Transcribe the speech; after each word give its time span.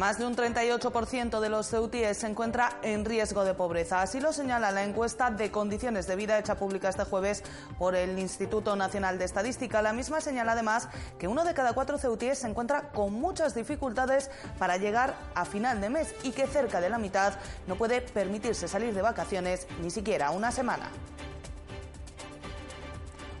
Más 0.00 0.16
de 0.16 0.24
un 0.24 0.34
38% 0.34 1.40
de 1.40 1.50
los 1.50 1.66
ceutíes 1.66 2.16
se 2.16 2.26
encuentra 2.26 2.78
en 2.80 3.04
riesgo 3.04 3.44
de 3.44 3.52
pobreza. 3.52 4.00
Así 4.00 4.18
lo 4.18 4.32
señala 4.32 4.70
la 4.70 4.82
encuesta 4.82 5.30
de 5.30 5.50
condiciones 5.50 6.06
de 6.06 6.16
vida 6.16 6.38
hecha 6.38 6.54
pública 6.54 6.88
este 6.88 7.04
jueves 7.04 7.42
por 7.78 7.94
el 7.94 8.18
Instituto 8.18 8.76
Nacional 8.76 9.18
de 9.18 9.26
Estadística. 9.26 9.82
La 9.82 9.92
misma 9.92 10.22
señala 10.22 10.52
además 10.52 10.88
que 11.18 11.28
uno 11.28 11.44
de 11.44 11.52
cada 11.52 11.74
cuatro 11.74 11.98
ceutíes 11.98 12.38
se 12.38 12.48
encuentra 12.48 12.92
con 12.92 13.12
muchas 13.12 13.54
dificultades 13.54 14.30
para 14.58 14.78
llegar 14.78 15.14
a 15.34 15.44
final 15.44 15.82
de 15.82 15.90
mes 15.90 16.14
y 16.22 16.30
que 16.30 16.46
cerca 16.46 16.80
de 16.80 16.88
la 16.88 16.96
mitad 16.96 17.34
no 17.66 17.76
puede 17.76 18.00
permitirse 18.00 18.68
salir 18.68 18.94
de 18.94 19.02
vacaciones 19.02 19.66
ni 19.82 19.90
siquiera 19.90 20.30
una 20.30 20.50
semana. 20.50 20.90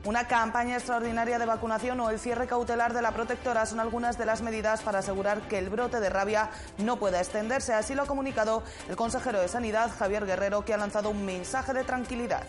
Una 0.02 0.26
campaña 0.26 0.76
extraordinaria 0.76 1.38
de 1.38 1.44
vacunación 1.44 2.00
o 2.00 2.08
el 2.08 2.18
cierre 2.18 2.46
cautelar 2.46 2.94
de 2.94 3.02
la 3.02 3.12
protectora 3.12 3.66
son 3.66 3.80
algunas 3.80 4.16
de 4.16 4.24
las 4.24 4.40
medidas 4.40 4.80
para 4.80 5.00
asegurar 5.00 5.46
que 5.46 5.58
el 5.58 5.68
brote 5.68 6.00
de 6.00 6.08
rabia 6.08 6.48
no 6.78 6.96
pueda 6.98 7.20
extenderse. 7.20 7.74
Así 7.74 7.94
lo 7.94 8.02
ha 8.02 8.06
comunicado 8.06 8.62
el 8.88 8.96
consejero 8.96 9.42
de 9.42 9.48
Sanidad, 9.48 9.90
Javier 9.98 10.24
Guerrero, 10.24 10.64
que 10.64 10.72
ha 10.72 10.78
lanzado 10.78 11.10
un 11.10 11.26
mensaje 11.26 11.74
de 11.74 11.84
tranquilidad. 11.84 12.44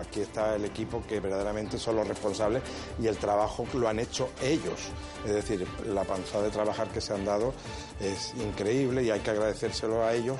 Aquí 0.00 0.22
está 0.22 0.56
el 0.56 0.64
equipo 0.64 1.02
que 1.06 1.20
verdaderamente 1.20 1.78
son 1.78 1.96
los 1.96 2.08
responsables 2.08 2.62
y 2.98 3.06
el 3.06 3.18
trabajo 3.18 3.66
lo 3.74 3.90
han 3.90 3.98
hecho 3.98 4.30
ellos. 4.42 4.88
Es 5.26 5.34
decir, 5.34 5.68
la 5.84 6.04
panzada 6.04 6.44
de 6.44 6.50
trabajar 6.50 6.88
que 6.88 7.02
se 7.02 7.12
han 7.12 7.26
dado 7.26 7.52
es 8.00 8.32
increíble 8.36 9.02
y 9.02 9.10
hay 9.10 9.20
que 9.20 9.32
agradecérselo 9.32 10.02
a 10.02 10.14
ellos 10.14 10.38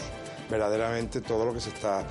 verdaderamente 0.50 1.20
todo 1.20 1.44
lo 1.44 1.52
que 1.52 1.60
se 1.60 1.70
está 1.70 2.04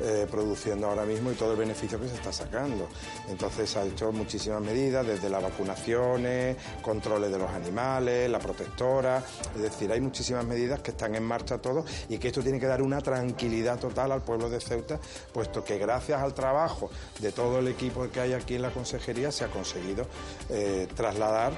eh, 0.00 0.26
produciendo 0.30 0.88
ahora 0.88 1.04
mismo 1.04 1.32
y 1.32 1.34
todo 1.34 1.52
el 1.52 1.58
beneficio 1.58 2.00
que 2.00 2.08
se 2.08 2.14
está 2.14 2.32
sacando. 2.32 2.88
Entonces 3.28 3.76
ha 3.76 3.84
hecho 3.84 4.12
muchísimas 4.12 4.60
medidas, 4.60 5.06
desde 5.06 5.28
las 5.28 5.42
vacunaciones, 5.42 6.56
controles 6.82 7.30
de 7.30 7.38
los 7.38 7.50
animales, 7.50 8.30
la 8.30 8.38
protectora, 8.38 9.22
es 9.54 9.62
decir, 9.62 9.90
hay 9.92 10.00
muchísimas 10.00 10.44
medidas 10.44 10.80
que 10.80 10.90
están 10.90 11.14
en 11.14 11.24
marcha 11.24 11.58
todos 11.58 11.84
y 12.08 12.18
que 12.18 12.28
esto 12.28 12.42
tiene 12.42 12.60
que 12.60 12.66
dar 12.66 12.82
una 12.82 13.00
tranquilidad 13.00 13.78
total 13.78 14.12
al 14.12 14.22
pueblo 14.22 14.50
de 14.50 14.60
Ceuta, 14.60 14.98
puesto 15.32 15.64
que 15.64 15.78
gracias 15.78 16.20
al 16.20 16.34
trabajo 16.34 16.90
de 17.20 17.32
todo 17.32 17.58
el 17.58 17.68
equipo 17.68 18.08
que 18.10 18.20
hay 18.20 18.32
aquí 18.32 18.56
en 18.56 18.62
la 18.62 18.70
consejería 18.70 19.32
se 19.32 19.44
ha 19.44 19.48
conseguido 19.48 20.06
eh, 20.50 20.88
trasladar 20.94 21.52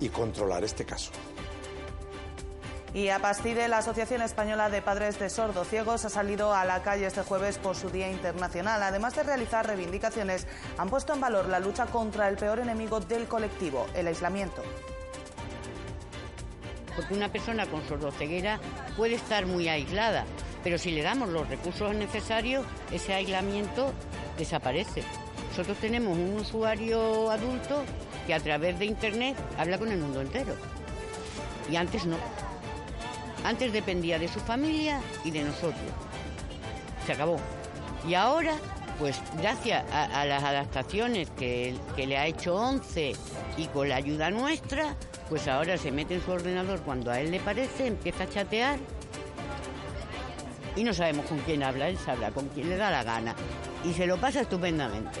y 0.00 0.08
controlar 0.08 0.64
este 0.64 0.84
caso. 0.84 1.10
Y 2.94 3.08
a 3.08 3.18
Pastide, 3.18 3.66
la 3.66 3.78
Asociación 3.78 4.22
Española 4.22 4.70
de 4.70 4.80
Padres 4.80 5.18
de 5.18 5.28
Sordo 5.28 5.64
Ciegos 5.64 6.04
ha 6.04 6.08
salido 6.08 6.54
a 6.54 6.64
la 6.64 6.80
calle 6.84 7.06
este 7.06 7.22
jueves 7.22 7.58
por 7.58 7.74
su 7.74 7.90
Día 7.90 8.08
Internacional. 8.08 8.80
Además 8.84 9.16
de 9.16 9.24
realizar 9.24 9.66
reivindicaciones, 9.66 10.46
han 10.78 10.88
puesto 10.88 11.12
en 11.12 11.20
valor 11.20 11.48
la 11.48 11.58
lucha 11.58 11.86
contra 11.86 12.28
el 12.28 12.36
peor 12.36 12.60
enemigo 12.60 13.00
del 13.00 13.26
colectivo, 13.26 13.88
el 13.96 14.06
aislamiento. 14.06 14.62
Porque 16.94 17.14
una 17.14 17.32
persona 17.32 17.66
con 17.66 17.84
sordoceguera 17.88 18.60
puede 18.96 19.16
estar 19.16 19.44
muy 19.44 19.68
aislada, 19.68 20.24
pero 20.62 20.78
si 20.78 20.92
le 20.92 21.02
damos 21.02 21.30
los 21.30 21.48
recursos 21.48 21.92
necesarios, 21.96 22.64
ese 22.92 23.12
aislamiento 23.12 23.92
desaparece. 24.38 25.02
Nosotros 25.48 25.78
tenemos 25.78 26.16
un 26.16 26.36
usuario 26.36 27.28
adulto 27.32 27.82
que 28.28 28.34
a 28.34 28.40
través 28.40 28.78
de 28.78 28.84
Internet 28.84 29.36
habla 29.58 29.78
con 29.78 29.90
el 29.90 29.98
mundo 29.98 30.20
entero. 30.20 30.54
Y 31.68 31.74
antes 31.74 32.06
no. 32.06 32.18
Antes 33.44 33.72
dependía 33.72 34.18
de 34.18 34.26
su 34.26 34.40
familia 34.40 35.00
y 35.22 35.30
de 35.30 35.44
nosotros. 35.44 35.92
Se 37.06 37.12
acabó. 37.12 37.36
Y 38.08 38.14
ahora, 38.14 38.56
pues 38.98 39.20
gracias 39.38 39.84
a, 39.92 40.24
las 40.24 40.42
adaptaciones 40.42 41.30
que, 41.30 41.76
que 41.94 42.06
le 42.06 42.16
ha 42.18 42.26
hecho 42.26 42.56
ONCE 42.56 43.12
y 43.56 43.66
con 43.66 43.88
la 43.88 43.96
ayuda 43.96 44.30
nuestra, 44.30 44.96
pues 45.28 45.46
ahora 45.46 45.76
se 45.76 45.92
mete 45.92 46.14
en 46.14 46.24
su 46.24 46.32
ordenador 46.32 46.80
cuando 46.80 47.10
a 47.10 47.20
él 47.20 47.30
le 47.30 47.40
parece, 47.40 47.86
empieza 47.86 48.24
a 48.24 48.28
chatear 48.28 48.78
y 50.76 50.84
no 50.84 50.92
sabemos 50.92 51.26
con 51.26 51.38
quién 51.40 51.62
habla, 51.62 51.88
él 51.88 51.98
sabrá 51.98 52.30
con 52.30 52.48
quién 52.48 52.68
le 52.68 52.76
da 52.76 52.90
la 52.90 53.04
gana 53.04 53.34
y 53.84 53.92
se 53.92 54.06
lo 54.06 54.16
pasa 54.18 54.40
estupendamente. 54.40 55.20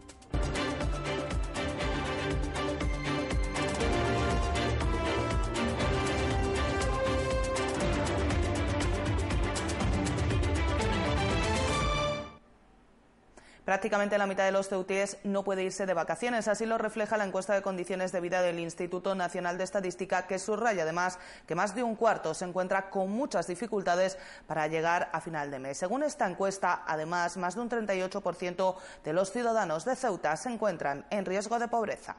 Prácticamente 13.71 14.17
la 14.17 14.27
mitad 14.27 14.43
de 14.43 14.51
los 14.51 14.67
ceutíes 14.67 15.17
no 15.23 15.45
puede 15.45 15.63
irse 15.63 15.85
de 15.85 15.93
vacaciones. 15.93 16.49
Así 16.49 16.65
lo 16.65 16.77
refleja 16.77 17.15
la 17.15 17.23
encuesta 17.23 17.53
de 17.53 17.61
condiciones 17.61 18.11
de 18.11 18.19
vida 18.19 18.41
del 18.41 18.59
Instituto 18.59 19.15
Nacional 19.15 19.57
de 19.57 19.63
Estadística, 19.63 20.27
que 20.27 20.39
subraya 20.39 20.83
además 20.83 21.19
que 21.47 21.55
más 21.55 21.73
de 21.73 21.81
un 21.81 21.95
cuarto 21.95 22.33
se 22.33 22.43
encuentra 22.43 22.89
con 22.89 23.09
muchas 23.09 23.47
dificultades 23.47 24.17
para 24.45 24.67
llegar 24.67 25.09
a 25.13 25.21
final 25.21 25.51
de 25.51 25.59
mes. 25.59 25.77
Según 25.77 26.03
esta 26.03 26.29
encuesta, 26.29 26.83
además, 26.85 27.37
más 27.37 27.55
de 27.55 27.61
un 27.61 27.69
38% 27.69 28.75
de 29.05 29.13
los 29.13 29.31
ciudadanos 29.31 29.85
de 29.85 29.95
Ceuta 29.95 30.35
se 30.35 30.49
encuentran 30.49 31.05
en 31.09 31.23
riesgo 31.23 31.57
de 31.57 31.69
pobreza. 31.69 32.17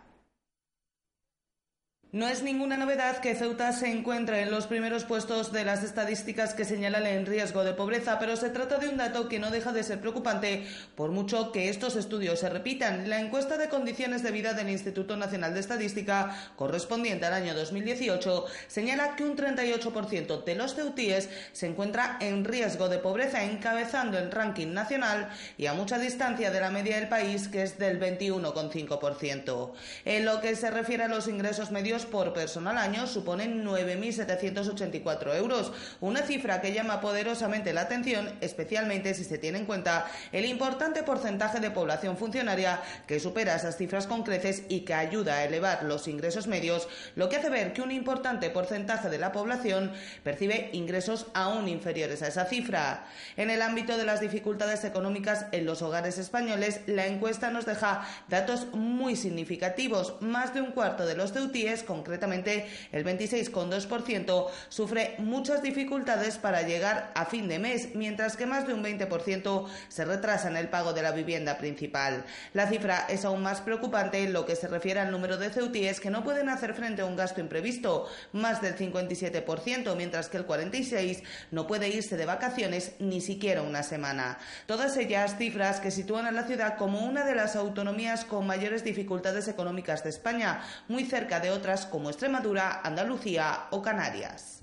No 2.13 2.29
es 2.29 2.43
ninguna 2.43 2.77
novedad 2.77 3.21
que 3.21 3.35
Ceuta 3.35 3.73
se 3.73 3.91
encuentre 3.91 4.43
en 4.43 4.51
los 4.51 4.67
primeros 4.67 5.05
puestos 5.05 5.51
de 5.51 5.65
las 5.65 5.83
estadísticas 5.83 6.53
que 6.53 6.67
señalan 6.67 7.07
en 7.07 7.25
riesgo 7.25 7.65
de 7.65 7.73
pobreza, 7.73 8.19
pero 8.19 8.37
se 8.37 8.51
trata 8.51 8.77
de 8.77 8.91
un 8.91 8.99
dato 8.99 9.31
que 9.31 9.39
no 9.39 9.51
deja 9.51 9.73
de 9.73 9.83
ser 9.83 9.99
preocupante 9.99 10.67
por 10.95 11.11
mucho 11.11 11.53
que 11.53 11.71
estos 11.71 11.97
estudios 11.97 12.41
se 12.41 12.51
repitan. 12.51 13.09
La 13.09 13.19
encuesta 13.19 13.57
de 13.57 13.71
condiciones 13.71 14.23
de 14.23 14.31
vida 14.31 14.53
del 14.53 14.69
Instituto 14.69 15.17
Nacional 15.17 15.55
de 15.55 15.61
Estadística, 15.61 16.37
correspondiente 16.55 17.25
al 17.25 17.33
año 17.33 17.55
2018, 17.55 18.45
señala 18.67 19.17
que 19.17 19.25
un 19.25 19.35
38% 19.35 20.45
de 20.45 20.55
los 20.55 20.75
ceutíes 20.75 21.31
se 21.55 21.67
encuentra 21.67 22.19
en 22.21 22.45
riesgo 22.45 22.91
de 22.91 22.99
pobreza, 22.99 23.43
encabezando 23.43 24.19
el 24.19 24.31
ranking 24.31 24.75
nacional 24.75 25.31
y 25.57 25.65
a 25.65 25.73
mucha 25.73 25.99
distancia 25.99 26.51
de 26.51 26.61
la 26.61 26.69
media 26.69 26.97
del 26.97 27.09
país, 27.09 27.49
que 27.49 27.63
es 27.63 27.79
del 27.79 27.99
21,5%. 27.99 29.73
En 30.05 30.27
lo 30.27 30.43
que 30.43 30.55
se 30.57 30.71
refiere 30.71 31.05
a 31.05 31.09
los 31.09 31.27
ingresos 31.27 31.71
medios, 31.71 32.02
por 32.07 32.33
persona 32.33 32.71
al 32.71 32.79
año 32.79 33.07
suponen 33.07 33.65
9.784 33.65 35.37
euros, 35.37 35.73
una 36.01 36.23
cifra 36.23 36.61
que 36.61 36.73
llama 36.73 37.01
poderosamente 37.01 37.73
la 37.73 37.83
atención, 37.83 38.31
especialmente 38.41 39.15
si 39.15 39.25
se 39.25 39.39
tiene 39.39 39.59
en 39.59 39.67
cuenta 39.67 40.07
el 40.33 40.45
importante 40.45 41.03
porcentaje 41.03 41.61
de 41.61 41.71
población 41.71 42.17
funcionaria 42.17 42.81
que 43.07 43.21
supera 43.21 43.57
esas 43.57 43.77
cifras 43.77 44.07
con 44.07 44.23
creces 44.23 44.65
y 44.69 44.81
que 44.81 44.95
ayuda 44.95 45.35
a 45.35 45.45
elevar 45.45 45.85
los 45.85 46.09
ingresos 46.09 46.47
medios, 46.47 46.89
lo 47.17 47.29
que 47.29 47.37
hace 47.37 47.51
ver 47.51 47.73
que 47.73 47.83
un 47.83 47.91
importante 47.91 48.51
porcentaje 48.51 49.09
de 49.09 49.19
la 49.19 49.33
población 49.33 49.93
percibe 50.23 50.71
ingresos 50.73 51.27
aún 51.35 51.69
inferiores 51.69 52.23
a 52.23 52.29
esa 52.29 52.45
cifra. 52.45 53.07
En 53.37 53.51
el 53.51 53.63
ámbito 53.63 53.97
de 53.97 54.05
las 54.05 54.21
dificultades 54.21 54.85
económicas 54.85 55.47
en 55.53 55.67
los 55.67 55.83
hogares 55.83 56.19
españoles, 56.19 56.81
la 56.87 57.07
encuesta 57.07 57.51
nos 57.51 57.67
deja 57.67 58.07
datos 58.29 58.67
muy 58.73 59.17
significativos. 59.17 60.15
Más 60.21 60.55
de 60.55 60.61
un 60.61 60.73
cuarto 60.73 61.07
de 61.07 61.15
los 61.15 61.33
ceutíes 61.33 61.83
concretamente 61.93 62.67
el 62.91 63.05
26,2%, 63.05 64.49
sufre 64.71 65.15
muchas 65.19 65.63
dificultades 65.63 66.39
para 66.39 66.63
llegar 66.63 67.13
a 67.15 67.27
fin 67.27 67.49
de 67.49 67.59
mes, 67.59 67.95
mientras 67.95 68.39
que 68.39 68.47
más 68.47 68.67
de 68.67 68.73
un 68.73 68.83
20% 68.83 69.69
se 69.89 70.05
retrasa 70.07 70.49
en 70.49 70.57
el 70.57 70.69
pago 70.69 70.95
de 70.95 71.03
la 71.03 71.13
vivienda 71.13 71.59
principal. 71.59 72.25
La 72.55 72.67
cifra 72.67 73.07
es 73.11 73.27
aún 73.27 73.43
más 73.43 73.61
preocupante 73.61 74.23
en 74.25 74.33
lo 74.33 74.47
que 74.47 74.57
se 74.57 74.69
refiere 74.69 75.01
al 75.01 75.11
número 75.11 75.37
de 75.37 75.51
ceutíes 75.51 76.01
que 76.01 76.09
no 76.09 76.25
pueden 76.25 76.49
hacer 76.49 76.73
frente 76.73 77.03
a 77.03 77.05
un 77.05 77.17
gasto 77.17 77.43
imprevisto, 77.43 78.09
más 78.33 78.63
del 78.63 78.75
57%, 78.75 79.95
mientras 79.95 80.31
que 80.31 80.39
el 80.39 80.47
46% 80.47 81.23
no 81.51 81.67
puede 81.67 81.89
irse 81.89 82.17
de 82.17 82.25
vacaciones 82.25 82.93
ni 83.01 83.21
siquiera 83.21 83.61
una 83.61 83.83
semana. 83.83 84.39
Todas 84.65 84.97
ellas 84.97 85.37
cifras 85.37 85.81
que 85.81 85.91
sitúan 85.91 86.25
a 86.25 86.33
la 86.33 86.45
ciudad 86.45 86.79
como 86.79 87.01
una 87.01 87.27
de 87.27 87.35
las 87.35 87.55
autonomías 87.55 88.25
con 88.25 88.47
mayores 88.47 88.83
dificultades 88.83 89.49
económicas 89.49 90.03
de 90.05 90.11
España, 90.11 90.63
muy 90.89 91.05
cerca 91.05 91.41
de 91.41 91.51
otras 91.51 91.82
como 91.87 92.11
Extremadura, 92.11 92.81
Andalucía 92.83 93.67
o 93.71 93.83
Canarias. 93.83 94.63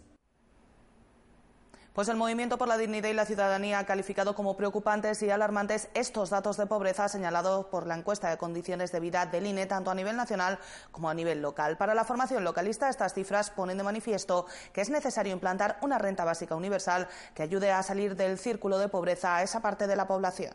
Pues 2.00 2.08
el 2.08 2.16
Movimiento 2.16 2.58
por 2.58 2.70
la 2.70 2.78
Dignidad 2.78 3.10
y 3.10 3.14
la 3.14 3.26
Ciudadanía 3.26 3.80
ha 3.80 3.86
calificado 3.86 4.34
como 4.34 4.56
preocupantes 4.56 5.22
y 5.22 5.30
alarmantes 5.32 5.90
estos 5.94 6.30
datos 6.30 6.56
de 6.56 6.66
pobreza 6.66 7.10
señalados 7.10 7.66
por 7.66 7.88
la 7.88 7.98
encuesta 7.98 8.30
de 8.30 8.38
condiciones 8.38 8.94
de 8.94 9.02
vida 9.02 9.26
del 9.26 9.48
INE, 9.48 9.66
tanto 9.66 9.92
a 9.92 9.96
nivel 9.96 10.16
nacional 10.16 10.60
como 10.92 11.10
a 11.10 11.14
nivel 11.14 11.42
local. 11.42 11.76
Para 11.76 11.96
la 11.96 12.06
formación 12.06 12.46
localista, 12.46 12.88
estas 12.88 13.14
cifras 13.14 13.50
ponen 13.50 13.78
de 13.78 13.84
manifiesto 13.84 14.46
que 14.72 14.80
es 14.80 14.90
necesario 14.90 15.34
implantar 15.34 15.78
una 15.82 15.98
renta 15.98 16.24
básica 16.24 16.56
universal 16.56 17.10
que 17.34 17.44
ayude 17.44 17.72
a 17.72 17.84
salir 17.84 18.16
del 18.16 18.38
círculo 18.38 18.78
de 18.78 18.88
pobreza 18.88 19.36
a 19.36 19.44
esa 19.44 19.60
parte 19.60 19.86
de 19.86 19.96
la 19.98 20.08
población. 20.08 20.54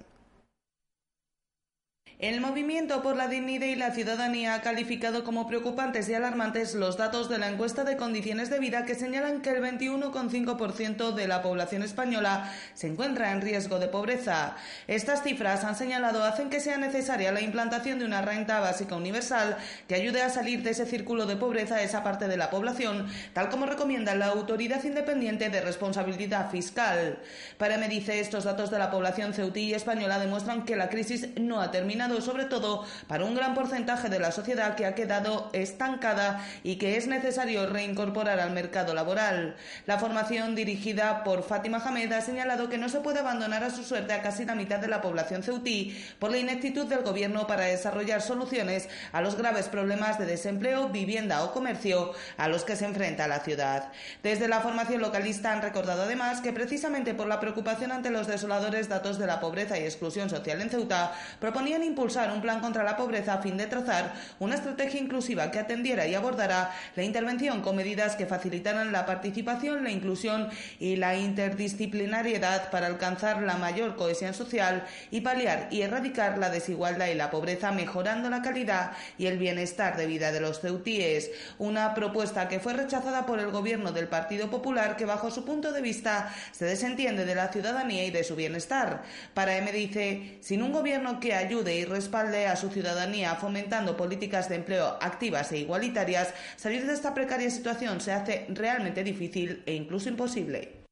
El 2.20 2.40
movimiento 2.40 3.02
por 3.02 3.16
la 3.16 3.26
dignidad 3.26 3.66
y 3.66 3.74
la 3.74 3.90
ciudadanía 3.90 4.54
ha 4.54 4.60
calificado 4.60 5.24
como 5.24 5.48
preocupantes 5.48 6.08
y 6.08 6.14
alarmantes 6.14 6.74
los 6.74 6.96
datos 6.96 7.28
de 7.28 7.38
la 7.38 7.48
encuesta 7.48 7.82
de 7.82 7.96
condiciones 7.96 8.50
de 8.50 8.60
vida 8.60 8.84
que 8.84 8.94
señalan 8.94 9.42
que 9.42 9.50
el 9.50 9.60
21,5% 9.60 11.12
de 11.12 11.26
la 11.26 11.42
población 11.42 11.82
española 11.82 12.52
se 12.74 12.86
encuentra 12.86 13.32
en 13.32 13.40
riesgo 13.40 13.80
de 13.80 13.88
pobreza. 13.88 14.54
Estas 14.86 15.24
cifras, 15.24 15.64
han 15.64 15.74
señalado, 15.74 16.22
hacen 16.22 16.50
que 16.50 16.60
sea 16.60 16.78
necesaria 16.78 17.32
la 17.32 17.40
implantación 17.40 17.98
de 17.98 18.04
una 18.04 18.22
renta 18.22 18.60
básica 18.60 18.94
universal 18.94 19.56
que 19.88 19.96
ayude 19.96 20.22
a 20.22 20.30
salir 20.30 20.62
de 20.62 20.70
ese 20.70 20.86
círculo 20.86 21.26
de 21.26 21.34
pobreza 21.34 21.76
a 21.76 21.82
esa 21.82 22.04
parte 22.04 22.28
de 22.28 22.36
la 22.36 22.48
población, 22.48 23.08
tal 23.32 23.48
como 23.48 23.66
recomienda 23.66 24.14
la 24.14 24.26
Autoridad 24.26 24.84
Independiente 24.84 25.50
de 25.50 25.60
Responsabilidad 25.60 26.48
Fiscal. 26.52 27.18
Para 27.58 27.76
me 27.76 27.88
dice, 27.88 28.20
estos 28.20 28.44
datos 28.44 28.70
de 28.70 28.78
la 28.78 28.92
población 28.92 29.34
ceutí 29.34 29.62
y 29.62 29.74
española 29.74 30.20
demuestran 30.20 30.64
que 30.64 30.76
la 30.76 30.88
crisis 30.88 31.30
no 31.36 31.60
ha 31.60 31.72
terminado 31.72 32.03
sobre 32.20 32.44
todo 32.44 32.84
para 33.08 33.24
un 33.24 33.34
gran 33.34 33.54
porcentaje 33.54 34.08
de 34.08 34.18
la 34.18 34.30
sociedad 34.30 34.74
que 34.74 34.84
ha 34.84 34.94
quedado 34.94 35.48
estancada 35.52 36.44
y 36.62 36.76
que 36.76 36.96
es 36.96 37.06
necesario 37.06 37.66
reincorporar 37.66 38.40
al 38.40 38.50
mercado 38.50 38.94
laboral. 38.94 39.56
La 39.86 39.98
formación 39.98 40.54
dirigida 40.54 41.24
por 41.24 41.42
Fátima 41.42 41.78
Hamed 41.78 42.12
ha 42.12 42.20
señalado 42.20 42.68
que 42.68 42.78
no 42.78 42.88
se 42.88 43.00
puede 43.00 43.20
abandonar 43.20 43.64
a 43.64 43.70
su 43.70 43.84
suerte 43.84 44.12
a 44.12 44.22
casi 44.22 44.44
la 44.44 44.54
mitad 44.54 44.78
de 44.78 44.88
la 44.88 45.00
población 45.00 45.42
ceutí 45.42 45.96
por 46.18 46.30
la 46.30 46.38
ineptitud 46.38 46.86
del 46.86 47.02
Gobierno 47.02 47.46
para 47.46 47.64
desarrollar 47.64 48.20
soluciones 48.20 48.88
a 49.12 49.22
los 49.22 49.36
graves 49.36 49.68
problemas 49.68 50.18
de 50.18 50.26
desempleo, 50.26 50.90
vivienda 50.90 51.42
o 51.42 51.52
comercio 51.52 52.12
a 52.36 52.48
los 52.48 52.64
que 52.64 52.76
se 52.76 52.84
enfrenta 52.84 53.28
la 53.28 53.40
ciudad. 53.40 53.92
Desde 54.22 54.48
la 54.48 54.60
formación 54.60 55.00
localista 55.00 55.52
han 55.52 55.62
recordado 55.62 56.02
además 56.02 56.40
que 56.42 56.52
precisamente 56.52 57.14
por 57.14 57.26
la 57.26 57.40
preocupación 57.40 57.92
ante 57.92 58.10
los 58.10 58.26
desoladores 58.26 58.88
datos 58.88 59.18
de 59.18 59.26
la 59.26 59.40
pobreza 59.40 59.78
y 59.78 59.84
exclusión 59.84 60.28
social 60.28 60.60
en 60.60 60.70
Ceuta, 60.70 61.12
proponían 61.38 61.82
impulsar 61.94 62.32
un 62.32 62.40
plan 62.40 62.58
contra 62.58 62.82
la 62.82 62.96
pobreza 62.96 63.34
a 63.34 63.38
fin 63.38 63.56
de 63.56 63.68
trazar 63.68 64.14
una 64.40 64.56
estrategia 64.56 65.00
inclusiva 65.00 65.52
que 65.52 65.60
atendiera 65.60 66.08
y 66.08 66.14
abordara 66.16 66.74
la 66.96 67.04
intervención 67.04 67.62
con 67.62 67.76
medidas 67.76 68.16
que 68.16 68.26
facilitaran 68.26 68.90
la 68.90 69.06
participación, 69.06 69.84
la 69.84 69.90
inclusión 69.90 70.48
y 70.80 70.96
la 70.96 71.14
interdisciplinariedad 71.16 72.70
para 72.70 72.88
alcanzar 72.88 73.42
la 73.42 73.56
mayor 73.56 73.94
cohesión 73.94 74.34
social 74.34 74.84
y 75.12 75.20
paliar 75.20 75.68
y 75.70 75.82
erradicar 75.82 76.36
la 76.38 76.50
desigualdad 76.50 77.06
y 77.06 77.14
la 77.14 77.30
pobreza, 77.30 77.70
mejorando 77.70 78.28
la 78.28 78.42
calidad 78.42 78.92
y 79.16 79.26
el 79.26 79.38
bienestar 79.38 79.96
de 79.96 80.06
vida 80.06 80.32
de 80.32 80.40
los 80.40 80.60
ceutíes. 80.60 81.30
Una 81.58 81.94
propuesta 81.94 82.48
que 82.48 82.58
fue 82.58 82.72
rechazada 82.72 83.24
por 83.24 83.38
el 83.38 83.52
gobierno 83.52 83.92
del 83.92 84.08
Partido 84.08 84.50
Popular, 84.50 84.96
que 84.96 85.04
bajo 85.04 85.30
su 85.30 85.44
punto 85.44 85.70
de 85.70 85.80
vista 85.80 86.34
se 86.50 86.64
desentiende 86.64 87.24
de 87.24 87.36
la 87.36 87.52
ciudadanía 87.52 88.04
y 88.04 88.10
de 88.10 88.24
su 88.24 88.34
bienestar. 88.34 89.04
Para 89.32 89.56
M 89.56 89.70
dice, 89.70 90.38
sin 90.40 90.60
un 90.60 90.72
gobierno 90.72 91.20
que 91.20 91.34
ayude 91.34 91.76
y 91.76 91.83
respalde 91.84 92.46
a 92.46 92.56
su 92.56 92.70
ciudadanía 92.70 93.34
fomentando 93.36 93.96
políticas 93.96 94.48
de 94.48 94.56
empleo 94.56 94.98
activas 95.00 95.50
e 95.52 95.58
igualitarias, 95.58 96.34
salir 96.56 96.86
de 96.86 96.92
esta 96.92 97.14
precaria 97.14 97.50
situación 97.50 98.00
se 98.00 98.12
hace 98.12 98.46
realmente 98.50 99.04
difícil 99.04 99.62
e 99.66 99.74
incluso 99.74 100.08
imposible. 100.08 100.83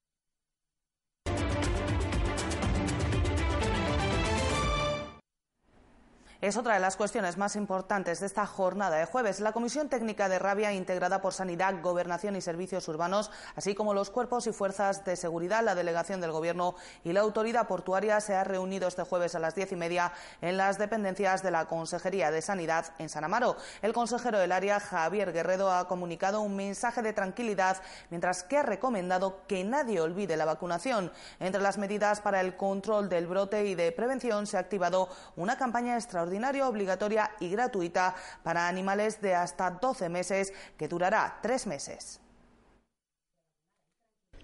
Es 6.43 6.57
otra 6.57 6.75
de 6.75 6.81
las 6.81 6.97
cuestiones 6.97 7.39
más 7.39 7.55
importantes 7.55 8.19
de 8.19 8.27
esta 8.27 8.47
jornada 8.47 8.97
de 8.97 9.07
jueves. 9.07 9.39
La 9.39 9.53
Comisión 9.53 9.89
Técnica 9.89 10.29
de 10.29 10.41
Rabia, 10.41 10.73
integrada 10.73 11.23
por 11.23 11.33
Sanidad, 11.33 11.81
Gobernación 11.81 12.35
y 12.35 12.41
Servicios 12.41 12.89
Urbanos, 12.89 13.31
así 13.55 13.77
como 13.77 13.95
los 13.95 14.11
cuerpos 14.11 14.49
y 14.49 14.53
fuerzas 14.53 15.05
de 15.05 15.15
seguridad, 15.15 15.63
la 15.63 15.77
delegación 15.77 16.21
del 16.21 16.33
Gobierno 16.33 16.75
y 17.05 17.13
la 17.13 17.21
autoridad 17.21 17.69
portuaria, 17.69 18.21
se 18.21 18.35
ha 18.35 18.43
reunido 18.43 18.89
este 18.89 19.05
jueves 19.05 19.37
a 19.37 19.39
las 19.39 19.55
diez 19.55 19.71
y 19.71 19.77
media 19.77 20.15
en 20.41 20.57
las 20.57 20.79
dependencias 20.79 21.45
de 21.45 21.53
la 21.53 21.67
Consejería 21.67 22.33
de 22.33 22.43
Sanidad 22.43 22.87
en 22.99 23.09
San 23.09 23.23
Amaro. 23.23 23.55
El 23.81 23.93
consejero 23.93 24.41
del 24.41 24.51
área, 24.51 24.81
Javier 24.81 25.33
Guerrero, 25.33 25.71
ha 25.71 25.87
comunicado 25.87 26.41
un 26.41 26.57
mensaje 26.57 27.03
de 27.03 27.13
tranquilidad, 27.13 27.77
mientras 28.11 28.43
que 28.43 28.59
ha 28.59 28.65
recomendado 28.65 29.47
que 29.47 29.63
nadie 29.63 30.01
olvide 30.01 30.37
la 30.37 30.45
vacunación. 30.45 31.13
Entre 31.39 31.63
las 31.63 31.79
medidas 31.79 32.21
para 32.21 32.41
el 32.41 32.57
control 32.57 33.09
del 33.09 33.29
brote 33.29 33.65
y 33.65 33.77
de 33.77 33.93
prevención 33.93 34.49
se 34.49 34.57
ha 34.57 34.61
activado 34.61 35.09
una 35.37 35.57
campaña 35.57 35.95
extraordinaria 35.95 36.32
obligatoria 36.69 37.31
y 37.41 37.51
gratuita 37.51 38.15
para 38.43 38.69
animales 38.69 39.21
de 39.21 39.35
hasta 39.35 39.71
12 39.71 40.09
meses 40.09 40.53
que 40.79 40.89
durará 40.89 41.39
tres 41.43 41.67
meses. 41.67 42.22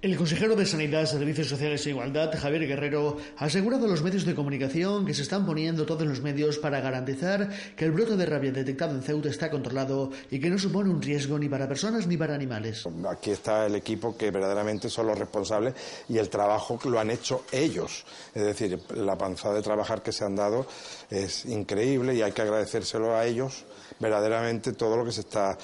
El 0.00 0.16
consejero 0.16 0.54
de 0.54 0.64
Sanidad, 0.64 1.06
Servicios 1.06 1.48
Sociales 1.48 1.84
e 1.84 1.90
Igualdad, 1.90 2.30
Javier 2.38 2.68
Guerrero, 2.68 3.16
ha 3.36 3.46
asegurado 3.46 3.86
a 3.86 3.88
los 3.88 4.00
medios 4.00 4.24
de 4.24 4.36
comunicación 4.36 5.04
que 5.04 5.12
se 5.12 5.22
están 5.22 5.44
poniendo 5.44 5.86
todos 5.86 6.06
los 6.06 6.22
medios 6.22 6.58
para 6.58 6.80
garantizar 6.80 7.50
que 7.74 7.84
el 7.84 7.90
brote 7.90 8.16
de 8.16 8.24
rabia 8.24 8.52
detectado 8.52 8.94
en 8.94 9.02
Ceuta 9.02 9.28
está 9.28 9.50
controlado 9.50 10.12
y 10.30 10.38
que 10.38 10.50
no 10.50 10.56
supone 10.56 10.88
un 10.88 11.02
riesgo 11.02 11.36
ni 11.36 11.48
para 11.48 11.66
personas 11.66 12.06
ni 12.06 12.16
para 12.16 12.36
animales. 12.36 12.86
Aquí 13.10 13.32
está 13.32 13.66
el 13.66 13.74
equipo 13.74 14.16
que 14.16 14.30
verdaderamente 14.30 14.88
son 14.88 15.08
los 15.08 15.18
responsables 15.18 15.74
y 16.08 16.16
el 16.16 16.28
trabajo 16.28 16.78
lo 16.84 17.00
han 17.00 17.10
hecho 17.10 17.44
ellos. 17.50 18.04
Es 18.36 18.44
decir, 18.44 18.78
la 18.94 19.18
panzada 19.18 19.56
de 19.56 19.62
trabajar 19.62 20.00
que 20.00 20.12
se 20.12 20.24
han 20.24 20.36
dado 20.36 20.68
es 21.10 21.44
increíble 21.44 22.14
y 22.14 22.22
hay 22.22 22.30
que 22.30 22.42
agradecérselo 22.42 23.16
a 23.16 23.26
ellos 23.26 23.64
verdaderamente 23.98 24.74
todo 24.74 24.96
lo 24.96 25.04
que 25.04 25.10
se 25.10 25.22
está 25.22 25.58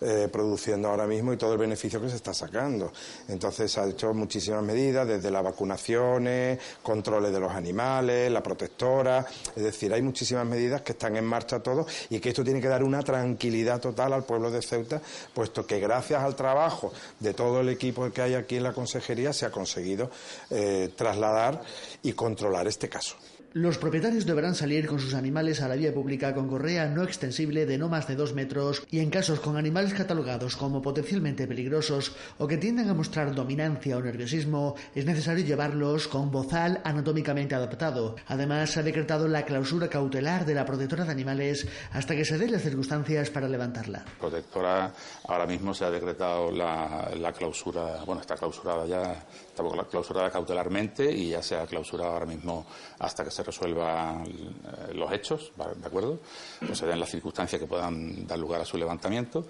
eh, 0.00 0.28
produciendo 0.30 0.88
ahora 0.88 1.06
mismo 1.06 1.32
y 1.32 1.36
todo 1.36 1.52
el 1.52 1.58
beneficio 1.58 2.00
que 2.00 2.08
se 2.08 2.16
está 2.16 2.32
sacando. 2.32 2.92
Entonces 3.28 3.76
ha 3.78 3.88
hecho 3.88 4.14
muchísimas 4.14 4.62
medidas, 4.62 5.06
desde 5.06 5.30
las 5.30 5.42
vacunaciones, 5.42 6.58
controles 6.82 7.32
de 7.32 7.40
los 7.40 7.52
animales, 7.52 8.30
la 8.30 8.42
protectora, 8.42 9.26
es 9.56 9.62
decir, 9.62 9.92
hay 9.92 10.02
muchísimas 10.02 10.46
medidas 10.46 10.82
que 10.82 10.92
están 10.92 11.16
en 11.16 11.24
marcha 11.24 11.60
todos 11.60 11.86
y 12.10 12.20
que 12.20 12.30
esto 12.30 12.44
tiene 12.44 12.60
que 12.60 12.68
dar 12.68 12.82
una 12.82 13.02
tranquilidad 13.02 13.80
total 13.80 14.12
al 14.12 14.24
pueblo 14.24 14.50
de 14.50 14.62
Ceuta, 14.62 15.00
puesto 15.34 15.66
que 15.66 15.80
gracias 15.80 16.22
al 16.22 16.36
trabajo 16.36 16.92
de 17.20 17.34
todo 17.34 17.60
el 17.60 17.68
equipo 17.68 18.10
que 18.10 18.22
hay 18.22 18.34
aquí 18.34 18.56
en 18.56 18.62
la 18.64 18.72
consejería 18.72 19.32
se 19.32 19.46
ha 19.46 19.50
conseguido 19.50 20.10
eh, 20.50 20.90
trasladar 20.96 21.62
y 22.02 22.12
controlar 22.12 22.66
este 22.66 22.88
caso. 22.88 23.16
Los 23.54 23.78
propietarios 23.78 24.26
deberán 24.26 24.54
salir 24.54 24.86
con 24.86 25.00
sus 25.00 25.14
animales 25.14 25.62
a 25.62 25.68
la 25.68 25.74
vía 25.74 25.94
pública 25.94 26.34
con 26.34 26.48
correa 26.48 26.86
no 26.86 27.02
extensible 27.02 27.64
de 27.64 27.78
no 27.78 27.88
más 27.88 28.06
de 28.06 28.14
dos 28.14 28.34
metros 28.34 28.82
y 28.90 28.98
en 28.98 29.08
casos 29.08 29.40
con 29.40 29.56
animales 29.56 29.94
catalogados 29.94 30.54
como 30.54 30.82
potencialmente 30.82 31.46
peligrosos 31.46 32.14
o 32.36 32.46
que 32.46 32.58
tiendan 32.58 32.90
a 32.90 32.94
mostrar 32.94 33.34
dominancia 33.34 33.96
o 33.96 34.02
nerviosismo, 34.02 34.74
es 34.94 35.06
necesario 35.06 35.46
llevarlos 35.46 36.08
con 36.08 36.30
bozal 36.30 36.82
anatómicamente 36.84 37.54
adaptado. 37.54 38.16
Además, 38.26 38.70
se 38.70 38.80
ha 38.80 38.82
decretado 38.82 39.26
la 39.26 39.46
clausura 39.46 39.88
cautelar 39.88 40.44
de 40.44 40.54
la 40.54 40.66
protectora 40.66 41.06
de 41.06 41.12
animales 41.12 41.66
hasta 41.92 42.14
que 42.14 42.26
se 42.26 42.36
den 42.36 42.52
las 42.52 42.62
circunstancias 42.62 43.30
para 43.30 43.48
levantarla. 43.48 44.04
Protectora, 44.20 44.92
ahora 45.26 45.46
mismo 45.46 45.72
se 45.72 45.86
ha 45.86 45.90
decretado 45.90 46.52
la, 46.52 47.10
la 47.18 47.32
clausura, 47.32 48.04
bueno, 48.04 48.20
está 48.20 48.36
clausurada 48.36 48.84
ya, 48.84 49.26
está 49.48 49.62
clausurada 49.90 50.30
cautelarmente 50.30 51.10
y 51.10 51.30
ya 51.30 51.42
se 51.42 51.56
ha 51.56 51.66
clausurado 51.66 52.12
ahora 52.12 52.26
mismo 52.26 52.66
hasta 52.98 53.24
que 53.24 53.30
se 53.30 53.37
resuelvan 53.42 54.24
eh, 54.26 54.94
los 54.94 55.12
hechos, 55.12 55.52
¿de 55.56 55.86
acuerdo? 55.86 56.20
O 56.70 56.74
se 56.74 56.86
den 56.86 57.00
las 57.00 57.10
circunstancias 57.10 57.60
que 57.60 57.66
puedan 57.66 58.26
dar 58.26 58.38
lugar 58.38 58.60
a 58.60 58.64
su 58.64 58.76
levantamiento. 58.76 59.46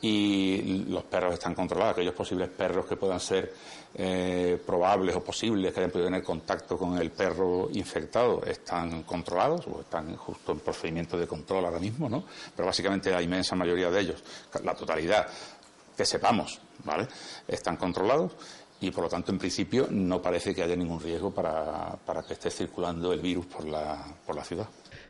Y 0.00 0.84
los 0.88 1.04
perros 1.04 1.34
están 1.34 1.54
controlados, 1.54 1.94
aquellos 1.94 2.14
posibles 2.14 2.50
perros 2.50 2.84
que 2.84 2.96
puedan 2.96 3.18
ser 3.20 3.54
eh, 3.94 4.60
probables 4.66 5.16
o 5.16 5.22
posibles 5.22 5.72
que 5.72 5.80
hayan 5.80 5.90
podido 5.90 6.08
tener 6.08 6.22
contacto 6.22 6.76
con 6.76 6.98
el 6.98 7.10
perro 7.10 7.70
infectado 7.72 8.42
están 8.44 9.04
controlados 9.04 9.66
o 9.68 9.80
están 9.80 10.14
justo 10.16 10.52
en 10.52 10.58
procedimiento 10.58 11.16
de 11.16 11.26
control 11.26 11.64
ahora 11.64 11.78
mismo, 11.78 12.08
¿no? 12.08 12.24
Pero 12.54 12.66
básicamente 12.66 13.10
la 13.10 13.22
inmensa 13.22 13.56
mayoría 13.56 13.90
de 13.90 14.00
ellos, 14.00 14.22
la 14.62 14.74
totalidad, 14.74 15.26
que 15.96 16.04
sepamos, 16.04 16.60
¿vale? 16.84 17.06
Están 17.46 17.76
controlados 17.76 18.32
y 18.84 18.90
por 18.90 19.04
lo 19.04 19.10
tanto 19.10 19.32
en 19.32 19.38
principio 19.38 19.88
no 19.90 20.20
parece 20.20 20.54
que 20.54 20.62
haya 20.62 20.76
ningún 20.76 21.00
riesgo 21.00 21.30
para, 21.32 21.98
que 22.26 22.34
esté 22.34 22.50
circulando 22.50 23.12
el 23.12 23.20
virus 23.20 23.46
por 23.46 23.64
la, 23.64 24.04
por 24.26 24.36
la 24.36 24.44
ciudad. 24.44 24.68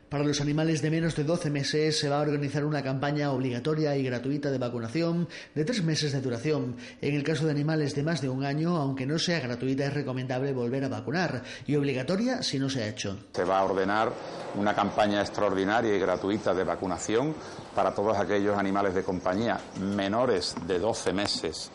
Para 0.09 0.23
los 0.23 0.39
animales 0.39 0.81
de 0.81 0.91
menos 0.91 1.15
de 1.15 1.23
12 1.23 1.49
meses 1.49 1.99
se 1.99 2.07
va 2.07 2.19
a 2.19 2.21
organizar 2.21 2.63
una 2.63 2.83
campaña 2.83 3.31
obligatoria 3.31 3.97
y 3.97 4.03
gratuita 4.03 4.51
de 4.51 4.59
vacunación 4.59 5.27
de 5.55 5.65
tres 5.65 5.83
meses 5.83 6.13
de 6.13 6.21
duración. 6.21 6.77
En 7.01 7.15
el 7.15 7.23
caso 7.23 7.45
de 7.45 7.51
animales 7.51 7.95
de 7.95 8.03
más 8.03 8.21
de 8.21 8.29
un 8.29 8.45
año, 8.45 8.77
aunque 8.77 9.05
no 9.05 9.17
sea 9.17 9.39
gratuita, 9.39 9.87
es 9.87 9.93
recomendable 9.93 10.53
volver 10.53 10.85
a 10.85 10.89
vacunar 10.89 11.43
y 11.65 11.75
obligatoria 11.75 12.43
si 12.43 12.59
no 12.59 12.69
se 12.69 12.83
ha 12.83 12.87
hecho. 12.87 13.17
Se 13.33 13.43
va 13.43 13.59
a 13.59 13.65
ordenar 13.65 14.13
una 14.55 14.75
campaña 14.75 15.21
extraordinaria 15.21 15.93
y 15.95 15.99
gratuita 15.99 16.53
de 16.53 16.63
vacunación 16.63 17.35
para 17.73 17.93
todos 17.93 18.15
aquellos 18.17 18.57
animales 18.57 18.93
de 18.93 19.03
compañía 19.03 19.59
menores 19.81 20.55
de 20.67 20.79
12 20.79 21.13
meses 21.13 21.71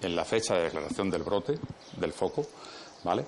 en 0.00 0.16
la 0.16 0.24
fecha 0.24 0.54
de 0.54 0.64
declaración 0.64 1.10
del 1.10 1.22
brote, 1.22 1.58
del 1.96 2.12
foco, 2.12 2.46
¿vale? 3.04 3.24